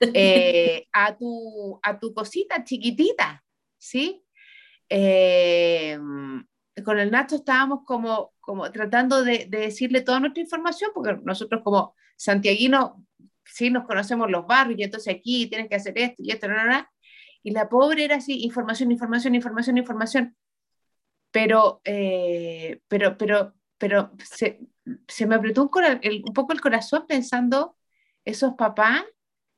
eh, 0.00 0.86
a, 0.92 1.16
tu, 1.16 1.80
a 1.82 1.98
tu 1.98 2.12
cosita 2.12 2.62
chiquitita, 2.64 3.42
¿sí? 3.78 4.23
Eh, 4.96 5.98
con 6.84 7.00
el 7.00 7.10
Nacho 7.10 7.34
estábamos 7.34 7.80
como, 7.84 8.32
como 8.38 8.70
tratando 8.70 9.24
de, 9.24 9.46
decirle 9.50 10.02
toda 10.02 10.20
nuestra 10.20 10.40
información, 10.40 10.92
porque 10.94 11.18
nosotros 11.24 11.62
como 11.64 11.96
santiaguinos 12.14 12.92
sí 13.44 13.70
nos 13.70 13.86
conocemos 13.86 14.30
los 14.30 14.46
barrios, 14.46 14.78
y 14.78 14.84
entonces 14.84 15.12
aquí 15.12 15.48
tienes 15.48 15.68
que 15.68 15.74
hacer 15.74 15.98
esto 15.98 16.22
y 16.22 16.30
esto, 16.30 16.46
no, 16.46 16.64
no, 16.64 16.86
y 17.42 17.50
la 17.50 17.68
pobre 17.68 18.04
era 18.04 18.16
así, 18.16 18.44
información, 18.44 18.92
información, 18.92 19.34
información, 19.34 19.78
información, 19.78 20.36
pero, 21.32 21.80
eh, 21.84 22.80
pero, 22.86 23.18
pero, 23.18 23.52
pero 23.76 24.12
se, 24.22 24.60
se 25.08 25.26
me 25.26 25.34
apretó 25.34 25.62
un, 25.64 25.70
un 26.24 26.32
poco 26.32 26.52
el 26.52 26.60
corazón 26.60 27.04
pensando 27.08 27.76
esos 28.24 28.54
papás 28.54 29.02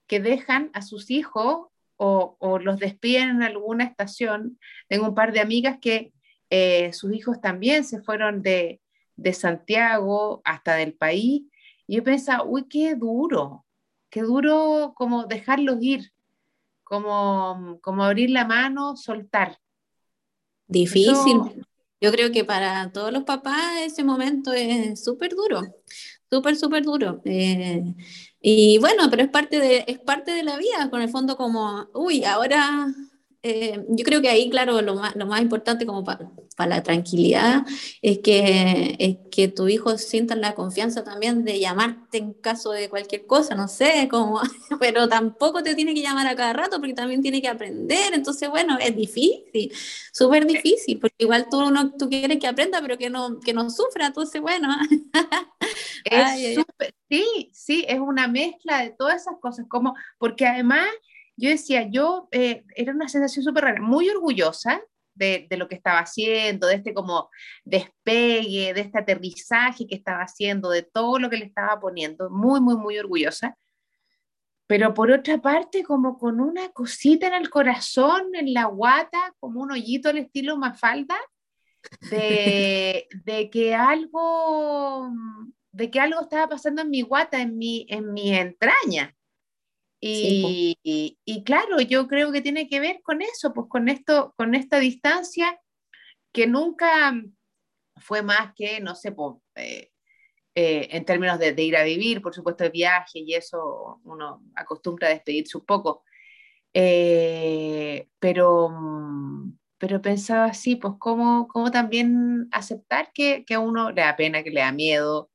que 0.07 0.19
dejan 0.19 0.71
a 0.73 0.81
sus 0.81 1.11
hijos 1.11 1.69
o, 1.97 2.59
los 2.63 2.79
despiden 2.79 3.31
en 3.31 3.43
alguna 3.43 3.85
estación. 3.85 4.59
Tengo 4.89 5.09
un 5.09 5.15
par 5.15 5.33
de 5.33 5.41
amigas 5.41 5.79
que 5.81 6.13
eh, 6.51 6.93
sus 6.93 7.13
hijos 7.15 7.41
también 7.41 7.85
se 7.85 8.01
fueron 8.03 8.43
de, 8.43 8.81
Santiago 9.33 10.43
hasta 10.45 10.75
del 10.75 10.95
país. 10.95 11.43
Y 11.87 11.97
yo 11.97 12.05
pensaba, 12.05 12.45
uy, 12.45 12.67
qué 12.69 12.95
duro, 12.95 13.65
qué 14.11 14.23
duro 14.23 14.93
como 14.97 15.25
dejarlos 15.25 15.79
ir, 15.81 16.13
como, 16.85 17.79
como 17.81 18.05
abrir 18.05 18.31
la 18.31 18.45
mano, 18.45 18.97
soltar. 18.97 19.59
Difícil. 20.67 21.65
Yo 22.01 22.13
creo 22.13 22.31
que 22.31 22.45
para 22.45 22.93
todos 22.93 23.11
los 23.11 23.25
papás 23.25 23.81
ese 23.81 24.05
momento 24.05 24.53
es 24.53 25.03
súper 25.03 25.35
duro, 25.35 25.63
súper, 26.31 26.57
súper 26.57 26.85
duro. 26.85 27.21
Eh, 27.25 27.83
y 28.41 28.79
bueno, 28.79 29.09
pero 29.11 29.23
es 29.23 29.29
parte 29.29 29.61
de, 29.61 29.85
es 29.87 29.99
parte 29.99 30.33
de 30.33 30.43
la 30.43 30.57
vida, 30.57 30.91
con 30.91 31.03
el 31.03 31.09
fondo 31.09 31.37
como, 31.37 31.89
uy, 31.95 32.25
ahora 32.25 32.87
eh, 33.49 33.85
yo 33.91 34.05
creo 34.05 34.21
que 34.21 34.29
ahí, 34.29 34.51
claro, 34.51 34.83
lo 34.83 34.97
más, 34.97 35.15
lo 35.15 35.25
más 35.25 35.41
importante 35.41 35.87
como 35.87 36.03
para 36.03 36.33
la 36.67 36.83
tranquilidad 36.83 37.65
es 38.03 38.19
que, 38.19 38.97
es 38.99 39.19
que 39.31 39.47
tu 39.47 39.69
hijo 39.69 39.97
sienta 39.99 40.35
la 40.35 40.57
confianza 40.57 41.05
también 41.05 41.45
de 41.45 41.61
llamarte 41.61 42.19
en 42.19 42.33
caso 42.33 42.73
de 42.73 42.89
cualquier 42.89 43.25
cosa, 43.25 43.55
no 43.55 43.69
sé, 43.69 44.09
como, 44.11 44.41
pero 44.81 45.09
tampoco 45.09 45.63
te 45.63 45.77
tiene 45.77 45.95
que 45.95 46.03
llamar 46.03 46.27
a 46.27 46.35
cada 46.35 46.55
rato 46.55 46.79
porque 46.79 46.95
también 46.95 47.23
tiene 47.23 47.41
que 47.41 47.47
aprender, 47.47 48.15
entonces, 48.15 48.51
bueno, 48.51 48.79
es 48.81 48.97
difícil, 48.97 49.73
súper 50.13 50.45
difícil, 50.45 50.99
porque 50.99 51.15
igual 51.19 51.47
tú, 51.49 51.71
no, 51.71 51.93
tú 51.93 52.09
quieres 52.09 52.41
que 52.41 52.49
aprenda, 52.49 52.81
pero 52.81 52.99
que 52.99 53.11
no, 53.11 53.39
que 53.39 53.53
no 53.53 53.71
sufra, 53.71 54.07
entonces, 54.07 54.41
bueno. 54.41 54.75
es 56.05 56.59
sí, 57.09 57.51
sí, 57.53 57.85
es 57.87 58.01
una 58.01 58.27
mezcla 58.27 58.83
de 58.83 58.91
todas 58.91 59.23
esas 59.23 59.37
cosas, 59.41 59.67
como, 59.69 59.95
porque 60.19 60.47
además 60.47 60.89
yo 61.37 61.51
decía, 61.51 61.89
yo 61.91 62.29
eh, 62.33 62.65
era 62.75 62.93
una 62.93 63.09
sensación 63.09 63.45
súper 63.45 63.65
rara, 63.65 63.81
muy 63.81 64.09
orgullosa 64.09 64.83
de, 65.15 65.47
de, 65.49 65.57
lo 65.57 65.69
que 65.69 65.75
estaba 65.77 66.01
haciendo, 66.01 66.67
de 66.67 66.77
este 66.77 66.95
como 66.95 67.31
despegue, 67.65 68.75
de 68.75 68.81
este 68.81 68.99
aterrizaje 68.99 69.87
que 69.87 69.95
estaba 69.95 70.23
haciendo, 70.23 70.71
de 70.71 70.83
todo 70.83 71.19
lo 71.19 71.31
que 71.31 71.39
le 71.39 71.47
estaba 71.47 71.81
poniendo, 71.81 72.31
muy, 72.31 72.61
muy, 72.61 72.77
muy 72.77 72.99
orgullosa. 72.99 73.57
Pero 74.67 74.95
por 74.95 75.11
otra 75.11 75.39
parte, 75.39 75.85
como 75.85 76.19
con 76.19 76.41
una 76.41 76.69
cosita 76.71 77.29
en 77.29 77.35
el 77.35 77.51
corazón, 77.51 78.35
en 78.35 78.53
la 78.53 78.65
guata, 78.65 79.35
como 79.39 79.63
un 79.63 79.73
hoyito 79.73 80.09
al 80.09 80.19
estilo 80.19 80.57
Mafalda, 80.57 81.17
de, 82.11 83.07
de 83.25 83.49
que 83.51 83.75
algo 83.75 85.13
de 85.77 85.91
que 85.91 86.01
algo 86.01 86.23
estaba 86.23 86.49
pasando 86.49 86.81
en 86.81 86.89
mi 86.89 87.03
guata, 87.03 87.41
en 87.41 87.59
mi, 87.59 87.87
en 87.91 88.13
mi 88.15 88.35
entraña. 88.35 89.15
Y, 90.01 90.79
y, 91.25 91.45
claro, 91.45 91.81
yo 91.81 92.07
creo 92.07 92.31
que 92.31 92.43
tiene 92.43 92.69
que 92.69 92.81
ver 92.81 93.01
con 93.03 93.23
eso, 93.23 93.53
pues 93.53 93.67
con 93.69 93.89
esto, 93.89 94.35
con 94.37 94.55
esta 94.55 94.79
distancia 94.79 95.61
que 96.33 96.47
nunca 96.47 97.15
fue 97.97 98.23
más 98.23 98.53
que, 98.55 98.81
no 98.81 98.95
sé, 98.95 99.13
pues, 99.13 99.37
eh, 99.55 99.91
eh, 100.55 100.89
en 100.93 101.05
términos 101.05 101.39
de, 101.39 101.55
ir 101.63 101.77
a 101.77 101.85
vivir, 101.85 102.23
por 102.23 102.35
supuesto, 102.35 102.65
de 102.65 102.71
viaje 102.71 103.21
y 103.21 103.35
eso 103.35 104.01
uno 104.05 104.43
acostumbra 104.55 105.09
a 105.09 105.11
despedirse 105.11 105.59
un 105.59 105.67
poco. 105.67 106.05
Eh, 106.75 108.09
pero, 108.19 108.71
pero 109.79 110.03
pensaba 110.03 110.47
así, 110.47 110.77
pues 110.77 110.95
cómo, 110.99 111.49
cómo 111.49 111.71
también 111.71 112.49
aceptar 112.53 113.13
que, 113.15 113.45
que, 113.47 113.55
a 113.55 113.61
uno 113.61 113.91
le 113.93 114.03
da 114.03 114.17
pena, 114.17 114.43
que 114.43 114.51
le 114.51 114.61
da 114.61 114.73
miedo, 114.73 115.31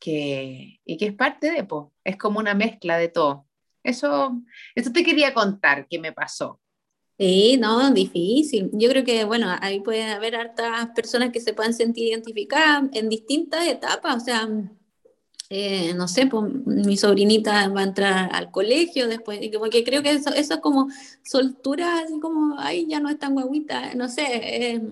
que, 0.00 0.80
y 0.84 0.96
que 0.96 1.06
es 1.06 1.14
parte 1.14 1.52
de, 1.52 1.62
pues, 1.64 1.86
es 2.02 2.16
como 2.16 2.40
una 2.40 2.54
mezcla 2.54 2.96
de 2.98 3.08
todo. 3.08 3.46
Eso, 3.84 4.40
eso 4.74 4.90
te 4.92 5.04
quería 5.04 5.32
contar 5.32 5.86
que 5.88 5.98
me 5.98 6.12
pasó. 6.12 6.60
Sí, 7.18 7.58
no, 7.58 7.90
difícil. 7.92 8.70
Yo 8.72 8.88
creo 8.88 9.04
que, 9.04 9.24
bueno, 9.24 9.54
ahí 9.60 9.80
puede 9.80 10.04
haber 10.04 10.34
hartas 10.36 10.88
personas 10.96 11.30
que 11.30 11.40
se 11.40 11.52
puedan 11.52 11.74
sentir 11.74 12.08
identificadas 12.08 12.84
en 12.94 13.10
distintas 13.10 13.66
etapas, 13.66 14.16
o 14.16 14.20
sea, 14.24 14.48
eh, 15.50 15.92
no 15.94 16.08
sé, 16.08 16.26
pues, 16.26 16.50
mi 16.64 16.96
sobrinita 16.96 17.68
va 17.68 17.80
a 17.80 17.84
entrar 17.84 18.30
al 18.32 18.50
colegio 18.50 19.06
después, 19.06 19.38
y 19.42 19.50
como 19.50 19.68
que 19.68 19.84
creo 19.84 20.02
que 20.02 20.12
eso, 20.12 20.30
eso 20.30 20.54
es 20.54 20.60
como 20.60 20.88
soltura, 21.22 21.98
así 22.00 22.18
como, 22.20 22.58
ay, 22.58 22.86
ya 22.88 23.00
no 23.00 23.10
es 23.10 23.18
tan 23.18 23.34
guaguita, 23.34 23.94
no 23.94 24.08
sé, 24.08 24.24
eh, 24.26 24.82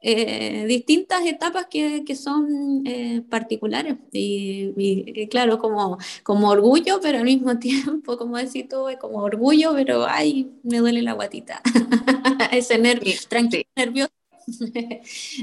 eh, 0.00 0.66
distintas 0.66 1.24
etapas 1.26 1.66
que, 1.66 2.04
que 2.04 2.14
son 2.16 2.82
eh, 2.86 3.22
particulares. 3.28 3.96
Y, 4.12 5.26
claro, 5.28 5.58
como, 5.58 5.98
como 6.22 6.48
orgullo, 6.50 7.00
pero 7.02 7.18
al 7.18 7.24
mismo 7.24 7.58
tiempo, 7.60 8.16
como 8.16 8.36
decís 8.36 8.68
tú, 8.68 8.88
es 8.88 8.98
como 8.98 9.18
orgullo, 9.18 9.72
pero 9.74 10.06
ay, 10.06 10.50
me 10.62 10.78
duele 10.78 11.02
la 11.02 11.12
guatita. 11.12 11.62
Ese 12.52 12.78
nervio, 12.78 13.14
tranquilo, 13.28 13.64
nervioso. 13.76 14.12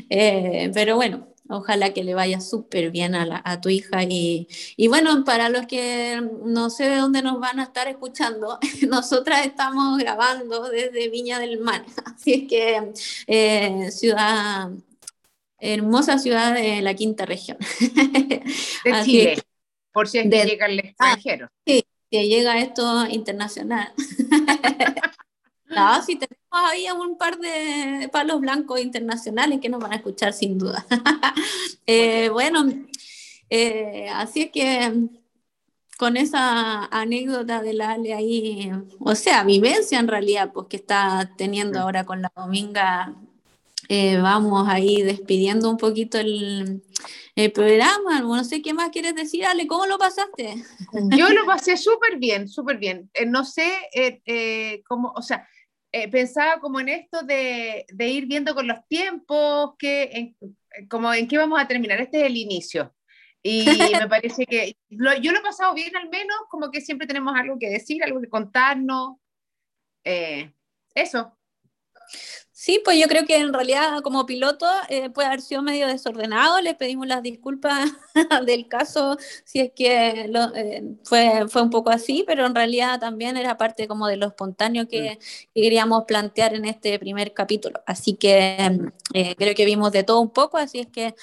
Eh, 0.10 0.72
pero 0.74 0.96
bueno, 0.96 1.28
Ojalá 1.50 1.94
que 1.94 2.04
le 2.04 2.14
vaya 2.14 2.40
súper 2.40 2.90
bien 2.90 3.16
a, 3.16 3.62
tu 3.62 3.70
hija. 3.70 4.04
Y, 4.04 4.48
bueno, 4.88 5.24
para 5.26 5.50
los 5.50 5.68
que 5.68 6.22
no 6.46 6.70
sé 6.70 6.90
de 6.90 6.98
dónde 6.98 7.22
nos 7.22 7.40
van 7.40 7.60
a 7.60 7.64
estar 7.64 7.88
escuchando, 7.88 8.60
nosotras 8.88 9.46
estamos 9.46 9.98
grabando 9.98 10.70
desde 10.70 11.10
Viña 11.10 11.40
del 11.40 11.60
Mar. 11.60 11.86
Así 12.06 12.34
es 12.34 12.48
que 12.48 12.94
eh, 13.28 13.92
ciudad, 13.92 14.70
hermosa 15.60 16.18
ciudad 16.18 16.54
de 16.54 16.82
la 16.82 16.94
quinta 16.94 17.26
región. 17.26 17.58
De 18.86 19.04
Chile, 19.04 19.42
por 19.92 20.08
si 20.08 20.20
es 20.20 20.30
que 20.30 20.46
llega 20.46 20.66
el 20.66 20.80
extranjero. 20.80 21.50
sí, 21.66 21.86
que 22.10 22.28
llega 22.28 22.60
esto 22.60 23.06
internacional. 23.08 23.94
No, 25.76 26.02
sí 26.04 26.16
tenemos 26.16 26.72
ahí 26.72 26.86
un 26.92 27.18
par 27.18 27.38
de 27.38 28.10
palos 28.12 28.40
blancos 28.40 28.80
internacionales 28.80 29.60
que 29.62 29.70
nos 29.70 29.82
van 29.82 29.94
a 29.94 29.98
escuchar 29.98 30.34
sin 30.34 30.58
duda. 30.58 30.86
Eh, 31.86 32.30
bueno, 32.30 32.64
eh, 33.50 34.08
así 34.14 34.44
es 34.44 34.52
que 34.52 35.10
con 35.98 36.16
esa 36.16 36.86
anécdota 36.86 37.62
de 37.62 37.74
la 37.74 37.92
Ale 37.92 38.14
ahí, 38.14 38.72
o 39.00 39.16
sea, 39.16 39.44
vivencia 39.44 40.00
en 40.00 40.08
realidad, 40.08 40.54
pues 40.54 40.68
que 40.70 40.78
está 40.78 41.30
teniendo 41.38 41.82
ahora 41.82 42.06
con 42.06 42.22
la 42.22 42.32
Dominga, 42.38 43.14
eh, 43.90 44.16
vamos 44.16 44.70
ahí 44.70 45.02
despidiendo 45.02 45.70
un 45.70 45.76
poquito 45.76 46.20
el, 46.20 46.82
el, 47.36 47.52
programa. 47.52 48.22
No 48.22 48.46
sé 48.46 48.62
qué 48.62 48.74
más 48.74 48.90
quieres 48.92 49.14
decir, 49.14 49.44
Ale, 49.44 49.68
¿cómo 49.68 49.86
lo 49.86 49.98
pasaste? 49.98 50.56
Yo 51.18 51.28
lo 51.28 51.46
pasé 51.46 51.76
súper 51.76 52.18
bien, 52.18 52.48
súper 52.48 52.78
bien. 52.78 53.12
no 53.28 53.44
sé 53.44 53.74
cómo, 54.88 55.12
o 55.18 55.22
sea, 55.22 55.46
eh, 55.96 56.10
pensaba 56.10 56.60
como 56.60 56.80
en 56.80 56.90
esto 56.90 57.22
de, 57.22 57.86
de, 57.88 58.08
ir 58.08 58.26
viendo 58.26 58.56
con 58.56 58.68
los 58.68 58.80
tiempos, 58.88 59.76
que 59.78 60.10
en, 60.12 60.58
como 60.90 61.14
en 61.14 61.28
qué 61.28 61.38
vamos 61.38 61.62
a 61.62 61.68
terminar. 61.68 62.02
Este 62.02 62.22
es 62.22 62.26
el 62.26 62.36
inicio. 62.36 62.96
Y 63.44 63.66
me 64.00 64.08
parece 64.10 64.48
que 64.48 64.76
yo 64.90 65.32
lo 65.32 65.40
he 65.40 65.42
pasado 65.44 65.74
bien 65.76 65.96
al 65.96 66.10
menos, 66.10 66.36
como 66.50 66.72
que 66.72 66.82
siempre 66.82 67.06
tenemos 67.06 67.36
algo 67.36 67.60
que 67.60 67.70
decir, 67.70 68.04
algo 68.04 68.20
que 68.20 68.28
contarnos. 68.28 69.18
Eh, 70.04 70.52
eso. 70.96 71.38
Sí, 72.64 72.82
pues 72.82 72.98
yo 72.98 73.10
creo 73.10 73.26
que 73.26 73.36
en 73.36 73.52
realidad 73.52 74.02
como 74.04 74.26
piloto 74.26 74.66
eh, 74.88 75.10
puede 75.10 75.28
haber 75.28 75.42
sido 75.42 75.62
medio 75.62 75.86
desordenado. 75.86 76.62
Le 76.62 76.76
pedimos 76.76 77.06
las 77.08 77.22
disculpas 77.22 77.92
del 78.46 78.70
caso 78.70 79.18
si 79.44 79.60
es 79.60 79.74
que 79.76 80.32
eh, 80.56 80.84
fue, 81.04 81.50
fue 81.50 81.62
un 81.62 81.70
poco 81.70 81.90
así, 81.90 82.24
pero 82.26 82.46
en 82.46 82.56
realidad 82.56 83.02
también 83.02 83.36
era 83.36 83.58
parte 83.58 83.86
como 83.86 84.08
de 84.08 84.16
lo 84.16 84.28
espontáneo 84.28 84.88
que, 84.88 85.20
mm. 85.20 85.52
queríamos 85.54 86.06
plantear 86.06 86.54
en 86.54 86.64
este 86.64 86.98
primer 87.00 87.34
capítulo. 87.34 87.84
Así 87.86 88.16
que 88.16 88.56
eh, 89.14 89.36
creo 89.36 89.56
que 89.56 89.66
vimos 89.66 89.92
de 89.92 90.06
todo 90.06 90.22
un 90.22 90.32
poco, 90.32 90.58
así 90.58 90.80
es 90.80 90.88
que 90.88 91.16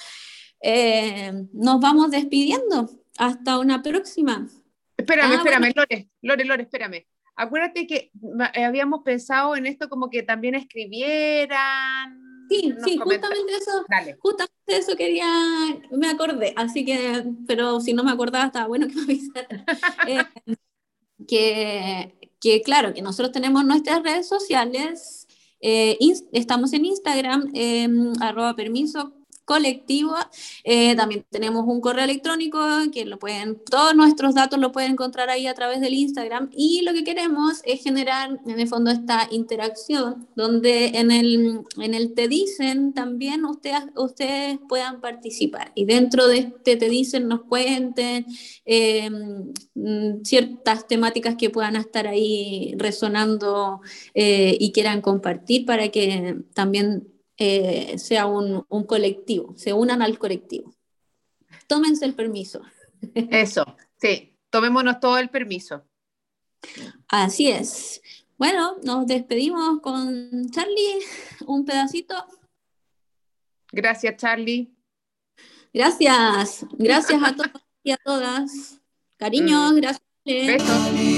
nos 1.53 1.79
vamos 1.79 2.11
despidiendo. 2.11 2.87
Hasta 3.17 3.57
una 3.57 3.81
próxima. 3.81 4.47
Espérame, 4.95 5.31
ah, 5.31 5.35
espérame, 5.37 5.73
Lore, 5.75 6.09
Lore, 6.21 6.45
Lore, 6.45 6.63
espérame 6.63 7.07
acuérdate 7.41 7.87
que 7.87 8.11
eh, 8.53 8.63
habíamos 8.63 9.01
pensado 9.03 9.55
en 9.55 9.65
esto 9.65 9.89
como 9.89 10.09
que 10.09 10.23
también 10.23 10.55
escribieran. 10.55 12.47
Sí, 12.49 12.73
sí, 12.83 12.97
justamente 12.97 13.53
eso, 13.53 13.85
justamente 14.19 14.53
eso 14.67 14.95
quería, 14.97 15.25
me 15.91 16.09
acordé, 16.09 16.53
así 16.57 16.83
que, 16.83 17.23
pero 17.47 17.79
si 17.79 17.93
no 17.93 18.03
me 18.03 18.11
acordaba 18.11 18.45
estaba 18.45 18.67
bueno 18.67 18.87
que 18.87 18.95
me 18.95 19.03
avisaran. 19.03 19.65
Eh, 20.07 20.25
que, 21.27 22.31
que, 22.41 22.61
claro, 22.61 22.93
que 22.93 23.01
nosotros 23.01 23.31
tenemos 23.31 23.63
nuestras 23.63 24.01
redes 24.03 24.27
sociales, 24.27 25.27
eh, 25.61 25.97
estamos 26.33 26.73
en 26.73 26.85
Instagram, 26.85 27.51
em, 27.53 28.13
arroba 28.19 28.55
permiso 28.55 29.13
colectivo. 29.45 30.15
Eh, 30.63 30.95
también 30.95 31.25
tenemos 31.29 31.65
un 31.67 31.81
correo 31.81 32.03
electrónico 32.03 32.59
que 32.91 33.05
lo 33.05 33.19
pueden, 33.19 33.59
todos 33.69 33.95
nuestros 33.95 34.35
datos 34.35 34.59
lo 34.59 34.71
pueden 34.71 34.91
encontrar 34.91 35.29
ahí 35.29 35.47
a 35.47 35.53
través 35.53 35.81
del 35.81 35.93
Instagram. 35.93 36.49
Y 36.51 36.81
lo 36.81 36.93
que 36.93 37.03
queremos 37.03 37.61
es 37.63 37.81
generar 37.81 38.39
en 38.45 38.59
el 38.59 38.67
fondo 38.67 38.91
esta 38.91 39.27
interacción 39.31 40.27
donde 40.35 40.87
en 40.99 41.11
el, 41.11 41.61
en 41.77 41.93
el 41.93 42.13
Te 42.13 42.27
Dicen 42.27 42.93
también 42.93 43.45
ustedes, 43.45 43.83
ustedes 43.95 44.59
puedan 44.67 45.01
participar. 45.01 45.71
Y 45.75 45.85
dentro 45.85 46.27
de 46.27 46.39
este 46.39 46.77
Te 46.77 46.89
Dicen 46.89 47.27
nos 47.27 47.43
cuenten 47.43 48.25
em, 48.65 49.51
ciertas 50.23 50.87
temáticas 50.87 51.35
que 51.35 51.49
puedan 51.49 51.75
estar 51.75 52.07
ahí 52.07 52.73
resonando 52.77 53.81
eh, 54.13 54.57
y 54.59 54.71
quieran 54.71 55.01
compartir 55.01 55.65
para 55.65 55.89
que 55.89 56.37
también 56.53 57.10
eh, 57.37 57.97
sea 57.97 58.25
un, 58.25 58.63
colectivo, 58.85 59.53
se 59.57 59.73
unan 59.73 60.01
al 60.01 60.17
colectivo. 60.17 60.73
Tómense 61.67 62.05
el 62.05 62.13
permiso. 62.13 62.61
Eso, 63.15 63.65
sí, 63.97 64.37
tomémonos 64.49 64.99
todo 64.99 65.17
el 65.17 65.29
permiso. 65.29 65.83
Así 67.07 67.49
es. 67.49 68.01
Bueno, 68.37 68.77
nos 68.83 69.05
despedimos 69.07 69.81
con 69.81 70.49
Charlie, 70.49 70.99
un 71.45 71.65
pedacito. 71.65 72.15
Gracias, 73.71 74.17
Charlie. 74.17 74.73
Gracias, 75.73 76.65
gracias 76.73 77.23
a 77.23 77.35
todos 77.35 77.63
y 77.83 77.91
a 77.91 77.97
todas. 77.97 78.79
Cariños, 79.17 79.73
mm. 79.73 79.75
gracias. 79.75 80.07
Besos. 80.25 81.10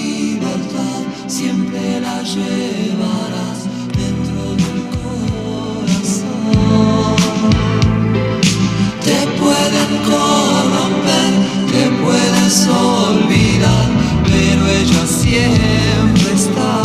Te 11.72 11.90
puedes 12.04 12.68
olvidar, 12.68 13.90
pero 14.26 14.68
ella 14.68 15.06
siempre 15.08 16.34
está. 16.34 16.82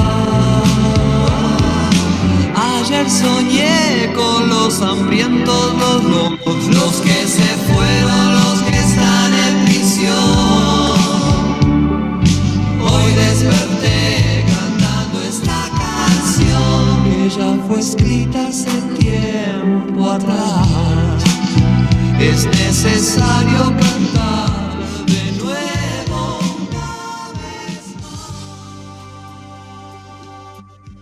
Ayer 2.81 3.11
soñé 3.11 4.13
con 4.15 4.49
los 4.49 4.81
hambrientos, 4.81 5.75
los 5.75 6.05
locos, 6.05 6.67
los 6.69 6.95
que 7.03 7.27
se 7.27 7.49
fueron, 7.69 8.33
los 8.33 8.63
que 8.63 8.79
están 8.79 9.35
en 9.35 9.65
prisión. 9.67 10.99
Hoy 12.81 13.13
desperté 13.13 14.45
cantando 14.47 15.21
esta 15.29 15.69
canción. 15.83 16.87
Ella 17.25 17.59
fue 17.67 17.81
escrita 17.81 18.49
hace 18.49 18.71
tiempo 18.99 20.11
atrás 20.11 21.08
es 22.21 22.47
necesario 22.47 23.65
cantar. 23.77 24.38